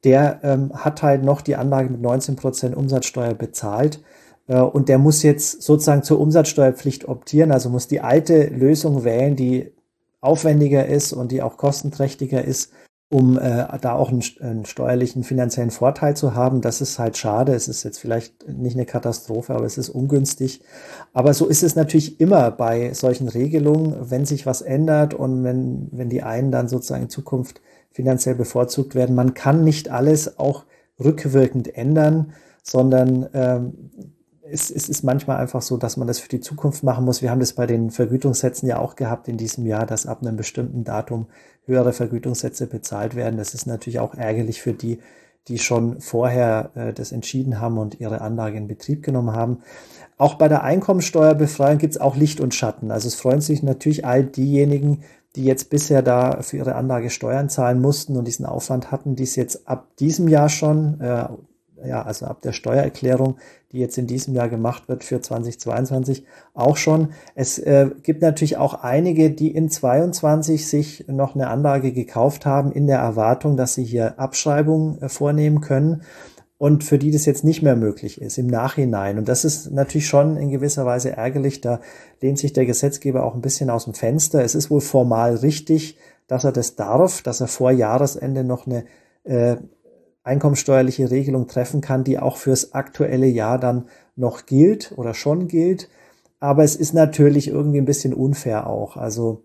[0.05, 4.03] der ähm, hat halt noch die Anlage mit 19 Prozent Umsatzsteuer bezahlt.
[4.49, 9.37] Äh, und der muss jetzt sozusagen zur Umsatzsteuerpflicht optieren, also muss die alte Lösung wählen,
[9.37, 9.75] die
[10.23, 12.73] aufwendiger ist und die auch kostenträchtiger ist
[13.11, 16.61] um äh, da auch einen, einen, steuerlichen finanziellen Vorteil zu haben.
[16.61, 17.53] Das ist halt schade.
[17.53, 20.63] Es ist jetzt vielleicht nicht eine Katastrophe, aber es ist ungünstig.
[21.13, 25.89] Aber so ist es natürlich immer bei solchen Regelungen, wenn sich was ändert und wenn,
[25.91, 29.17] wenn die einen dann sozusagen in Zukunft finanziell bevorzugt werden.
[29.17, 30.65] Man kann nicht alles auch
[31.03, 32.33] rückwirkend ändern,
[32.63, 33.91] sondern ähm,
[34.51, 37.23] es, es ist manchmal einfach so, dass man das für die Zukunft machen muss.
[37.23, 40.37] Wir haben das bei den Vergütungssätzen ja auch gehabt in diesem Jahr, dass ab einem
[40.37, 41.27] bestimmten Datum
[41.65, 43.37] höhere Vergütungssätze bezahlt werden.
[43.37, 44.99] Das ist natürlich auch ärgerlich für die,
[45.49, 49.59] die schon vorher äh, das entschieden haben und ihre Anlage in Betrieb genommen haben.
[50.19, 52.91] Auch bei der Einkommensteuerbefreiung gibt es auch Licht und Schatten.
[52.91, 55.03] Also es freuen sich natürlich all diejenigen,
[55.37, 59.23] die jetzt bisher da für ihre Anlage Steuern zahlen mussten und diesen Aufwand hatten, die
[59.23, 61.29] es jetzt ab diesem Jahr schon, äh,
[61.85, 63.37] ja, also ab der Steuererklärung,
[63.73, 66.25] die jetzt in diesem Jahr gemacht wird für 2022,
[66.55, 67.11] auch schon.
[67.35, 72.73] Es äh, gibt natürlich auch einige, die in 22 sich noch eine Anlage gekauft haben,
[72.73, 76.03] in der Erwartung, dass sie hier Abschreibungen äh, vornehmen können
[76.61, 79.17] und für die das jetzt nicht mehr möglich ist im Nachhinein.
[79.17, 81.63] Und das ist natürlich schon in gewisser Weise ärgerlich.
[81.63, 81.81] Da
[82.21, 84.45] lehnt sich der Gesetzgeber auch ein bisschen aus dem Fenster.
[84.45, 88.85] Es ist wohl formal richtig, dass er das darf, dass er vor Jahresende noch eine
[89.25, 89.57] äh,
[90.31, 95.89] einkommensteuerliche Regelung treffen kann, die auch fürs aktuelle Jahr dann noch gilt oder schon gilt.
[96.39, 98.97] Aber es ist natürlich irgendwie ein bisschen unfair auch.
[98.97, 99.43] Also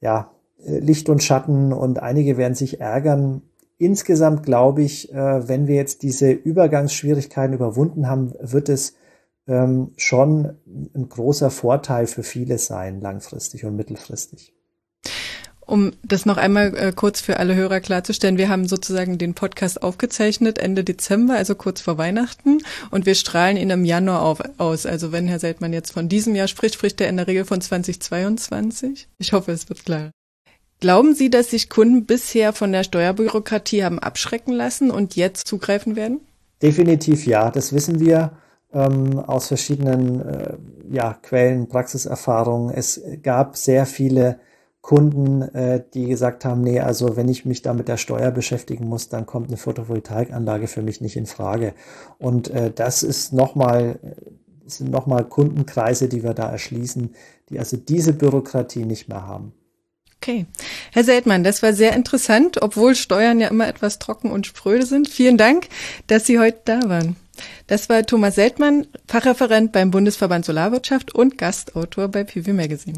[0.00, 0.32] ja,
[0.64, 3.42] Licht und Schatten und einige werden sich ärgern.
[3.76, 8.94] Insgesamt glaube ich, äh, wenn wir jetzt diese Übergangsschwierigkeiten überwunden haben, wird es
[9.46, 14.57] ähm, schon ein großer Vorteil für viele sein, langfristig und mittelfristig.
[15.68, 19.82] Um das noch einmal äh, kurz für alle Hörer klarzustellen, wir haben sozusagen den Podcast
[19.82, 24.86] aufgezeichnet Ende Dezember, also kurz vor Weihnachten, und wir strahlen ihn im Januar auf, aus.
[24.86, 27.60] Also wenn Herr Seltmann jetzt von diesem Jahr spricht, spricht er in der Regel von
[27.60, 29.08] 2022.
[29.18, 30.10] Ich hoffe, es wird klar.
[30.80, 35.96] Glauben Sie, dass sich Kunden bisher von der Steuerbürokratie haben abschrecken lassen und jetzt zugreifen
[35.96, 36.20] werden?
[36.62, 38.32] Definitiv ja, das wissen wir
[38.72, 40.56] ähm, aus verschiedenen äh,
[40.90, 42.74] ja, Quellen, Praxiserfahrungen.
[42.74, 44.40] Es gab sehr viele
[44.88, 48.88] Kunden, äh, die gesagt haben, nee, also wenn ich mich da mit der Steuer beschäftigen
[48.88, 51.74] muss, dann kommt eine Photovoltaikanlage für mich nicht in Frage.
[52.16, 53.98] Und äh, das ist nochmal,
[54.64, 57.14] sind nochmal Kundenkreise, die wir da erschließen,
[57.50, 59.52] die also diese Bürokratie nicht mehr haben.
[60.16, 60.46] Okay.
[60.92, 65.06] Herr Seltmann, das war sehr interessant, obwohl Steuern ja immer etwas trocken und spröde sind.
[65.10, 65.68] Vielen Dank,
[66.06, 67.16] dass Sie heute da waren.
[67.66, 72.96] Das war Thomas Seltmann, Fachreferent beim Bundesverband Solarwirtschaft und Gastautor bei PV Magazine.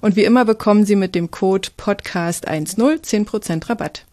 [0.01, 4.03] Und wie immer bekommen Sie mit dem Code Podcast10 10% Rabatt.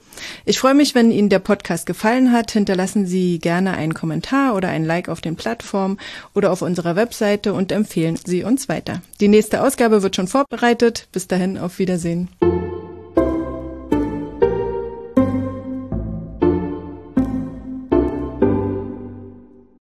[0.44, 2.50] Ich freue mich, wenn Ihnen der Podcast gefallen hat.
[2.50, 5.98] Hinterlassen Sie gerne einen Kommentar oder ein Like auf den Plattformen
[6.34, 9.02] oder auf unserer Webseite und empfehlen Sie uns weiter.
[9.20, 11.08] Die nächste Ausgabe wird schon vorbereitet.
[11.12, 12.28] Bis dahin, auf Wiedersehen.